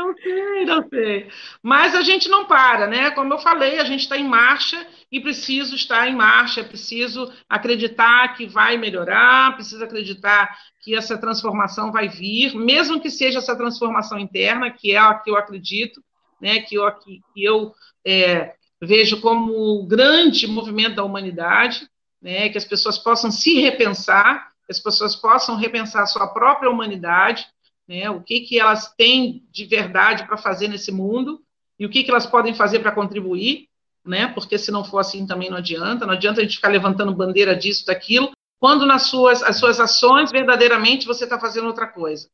[0.00, 1.28] Não sei, não sei.
[1.62, 3.10] Mas a gente não para, né?
[3.10, 8.34] Como eu falei, a gente está em marcha e preciso estar em marcha, preciso acreditar
[8.34, 14.18] que vai melhorar, preciso acreditar que essa transformação vai vir, mesmo que seja essa transformação
[14.18, 16.02] interna, que é a que eu acredito,
[16.40, 16.60] né?
[16.60, 17.74] Que eu, que eu
[18.06, 21.86] é, vejo como o grande movimento da humanidade,
[22.22, 22.48] né?
[22.48, 27.46] Que as pessoas possam se repensar, que as pessoas possam repensar a sua própria humanidade
[27.90, 28.08] né?
[28.08, 31.42] O que, que elas têm de verdade para fazer nesse mundo
[31.76, 33.68] e o que, que elas podem fazer para contribuir,
[34.06, 34.28] né?
[34.28, 37.56] Porque se não for assim também não adianta, não adianta a gente ficar levantando bandeira
[37.56, 38.30] disso, daquilo,
[38.60, 42.30] quando nas suas, as suas ações verdadeiramente você está fazendo outra coisa.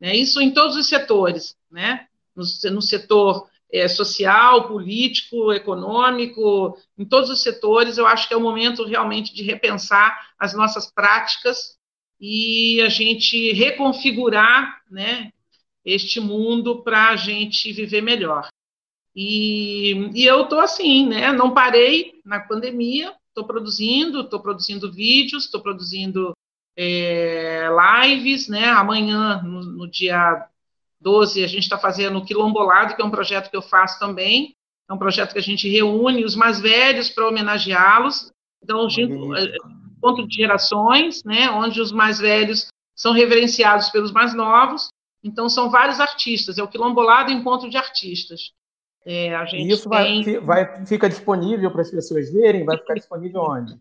[0.00, 0.12] Né?
[0.16, 2.08] Isso em todos os setores, né?
[2.34, 2.42] No,
[2.72, 8.40] no setor é, social, político, econômico, em todos os setores, eu acho que é o
[8.40, 11.75] momento realmente de repensar as nossas práticas
[12.20, 15.32] e a gente reconfigurar né,
[15.84, 18.48] este mundo para a gente viver melhor.
[19.14, 21.32] E, e eu estou assim, né?
[21.32, 26.36] Não parei na pandemia, estou produzindo, estou produzindo vídeos, estou produzindo
[26.76, 27.66] é,
[28.02, 28.68] lives, né?
[28.68, 30.46] Amanhã, no, no dia
[31.00, 34.54] 12, a gente está fazendo o Quilombolado, que é um projeto que eu faço também.
[34.88, 38.30] É um projeto que a gente reúne os mais velhos para homenageá-los.
[38.62, 39.34] Então, junto,
[39.96, 44.90] encontro de gerações, né, onde os mais velhos são reverenciados pelos mais novos.
[45.22, 48.52] Então, são vários artistas, é o quilombolado encontro de artistas.
[49.04, 50.40] É, a gente Isso vai, tem...
[50.40, 52.64] vai, fica disponível para as pessoas verem?
[52.64, 53.78] Vai ficar disponível onde?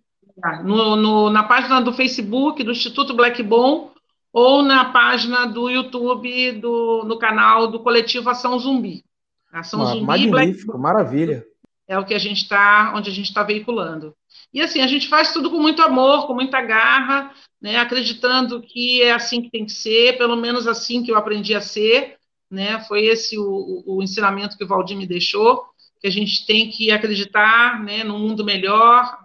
[0.63, 3.91] No, no, na página do Facebook do Instituto Black Bom
[4.31, 9.03] ou na página do YouTube, do, no canal do coletivo Ação Zumbi.
[9.51, 11.45] Ação ah, Zumbi magnífico, Black maravilha.
[11.87, 14.13] É o que a gente está, onde a gente está veiculando.
[14.55, 17.29] E assim, a gente faz tudo com muito amor, com muita garra,
[17.61, 21.53] né, acreditando que é assim que tem que ser, pelo menos assim que eu aprendi
[21.53, 22.15] a ser,
[22.49, 25.61] né, foi esse o, o, ensinamento que o Valdir me deixou,
[25.99, 29.17] que a gente tem que acreditar, né, num mundo melhor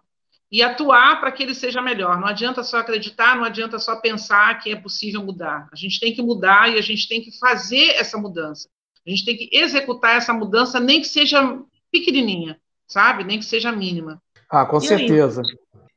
[0.51, 2.19] e atuar para que ele seja melhor.
[2.19, 5.69] Não adianta só acreditar, não adianta só pensar que é possível mudar.
[5.73, 8.69] A gente tem que mudar e a gente tem que fazer essa mudança.
[9.07, 11.57] A gente tem que executar essa mudança, nem que seja
[11.89, 13.23] pequenininha, sabe?
[13.23, 14.21] Nem que seja mínima.
[14.51, 15.43] Ah, com e certeza.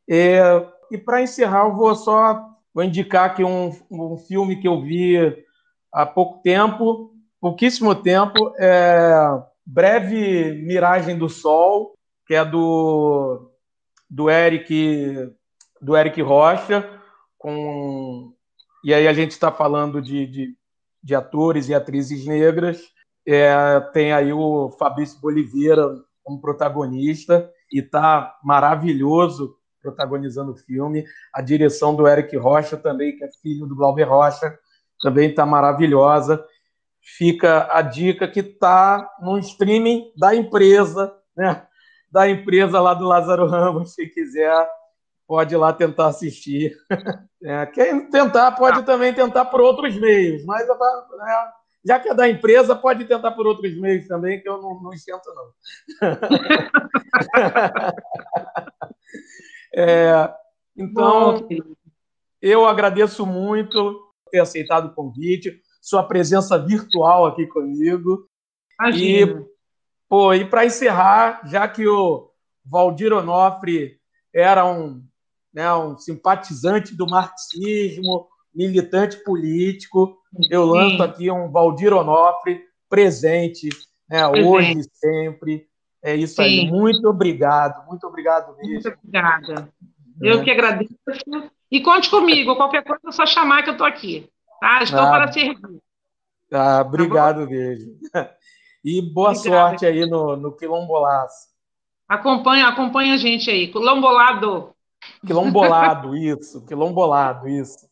[0.10, 0.42] É,
[0.92, 5.18] e para encerrar, eu vou só vou indicar aqui um, um filme que eu vi
[5.92, 9.14] há pouco tempo, pouquíssimo tempo, é
[9.66, 11.94] Breve Miragem do Sol,
[12.28, 13.52] que é do,
[14.10, 15.32] do Eric
[15.82, 16.90] do Eric Rocha,
[17.38, 18.34] com
[18.84, 20.58] e aí a gente está falando de, de,
[21.02, 22.82] de, atores e atrizes negras.
[23.26, 25.88] É, tem aí o Fabrício Boliveira
[26.22, 31.04] como protagonista e está maravilhoso protagonizando o filme.
[31.34, 34.58] A direção do Eric Rocha também, que é filho do Glauber Rocha,
[35.02, 36.44] também está maravilhosa.
[37.02, 41.68] Fica a dica que está no streaming da empresa, né?
[42.10, 44.70] Da empresa lá do Lázaro Ramos, se quiser,
[45.28, 46.78] pode ir lá tentar assistir.
[47.46, 50.74] É, quem tentar pode também tentar por outros meios, mas é,
[51.86, 54.94] já que é da empresa, pode tentar por outros meios também, que eu não, não
[54.94, 55.52] esquento, não.
[59.76, 60.34] é,
[60.78, 61.48] então,
[62.42, 68.28] eu agradeço muito ter aceitado o convite, sua presença virtual aqui comigo.
[68.80, 69.42] Imagina.
[69.42, 69.46] E,
[70.08, 72.32] pô, e para encerrar, já que o
[72.66, 74.00] Valdir Onofre
[74.34, 75.06] era um,
[75.54, 80.18] né, um simpatizante do marxismo, militante político,
[80.50, 81.04] eu lanço Sim.
[81.04, 83.70] aqui um Valdir Onofre presente,
[84.10, 85.68] né, hoje e sempre.
[86.02, 86.44] É isso Sim.
[86.44, 86.72] aí.
[86.72, 88.74] Muito obrigado, muito obrigado mesmo.
[88.74, 89.70] Muito obrigada.
[90.22, 90.44] Eu é.
[90.44, 90.94] que agradeço.
[91.72, 94.30] E conte comigo, qualquer coisa é só chamar que eu estou aqui.
[94.60, 94.84] Tá?
[94.84, 95.58] Estou ah, para servir.
[96.52, 97.98] Ah, obrigado tá mesmo.
[98.84, 99.70] E boa Obrigada.
[99.70, 101.48] sorte aí no, no Quilombolaço.
[102.08, 103.72] Acompanha, acompanha a gente aí.
[103.72, 104.74] Quilombolado.
[105.26, 106.66] Quilombolado, isso.
[106.66, 107.88] Quilombolado, isso.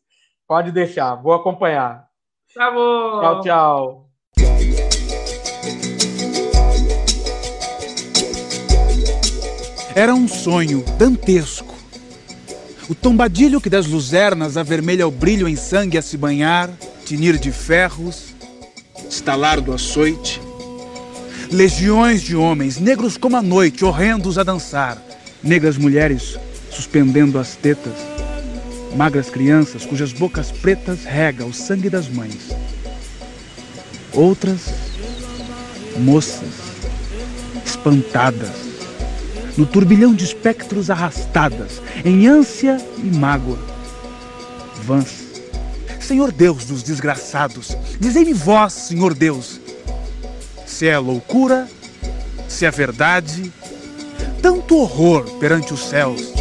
[0.51, 2.07] Pode deixar, vou acompanhar.
[2.53, 3.21] Tá bom.
[3.21, 4.09] Tchau, tchau.
[9.95, 11.73] Era um sonho dantesco.
[12.89, 16.69] O tombadilho que das luzernas avermelha o brilho em sangue a se banhar,
[17.05, 18.35] tinir de ferros,
[19.09, 20.41] estalar do açoite.
[21.49, 25.01] Legiões de homens, negros como a noite, horrendos a dançar.
[25.41, 26.37] Negras mulheres
[26.69, 28.10] suspendendo as tetas
[28.95, 32.49] magras crianças cujas bocas pretas rega o sangue das mães.
[34.13, 34.61] Outras,
[35.97, 36.53] moças,
[37.65, 38.51] espantadas,
[39.57, 43.59] no turbilhão de espectros arrastadas, em ânsia e mágoa.
[44.83, 45.21] Vãs.
[45.99, 49.61] Senhor Deus dos desgraçados, dizei-me vós, Senhor Deus,
[50.65, 51.69] se é loucura,
[52.49, 53.51] se é verdade,
[54.41, 56.33] tanto horror perante os céus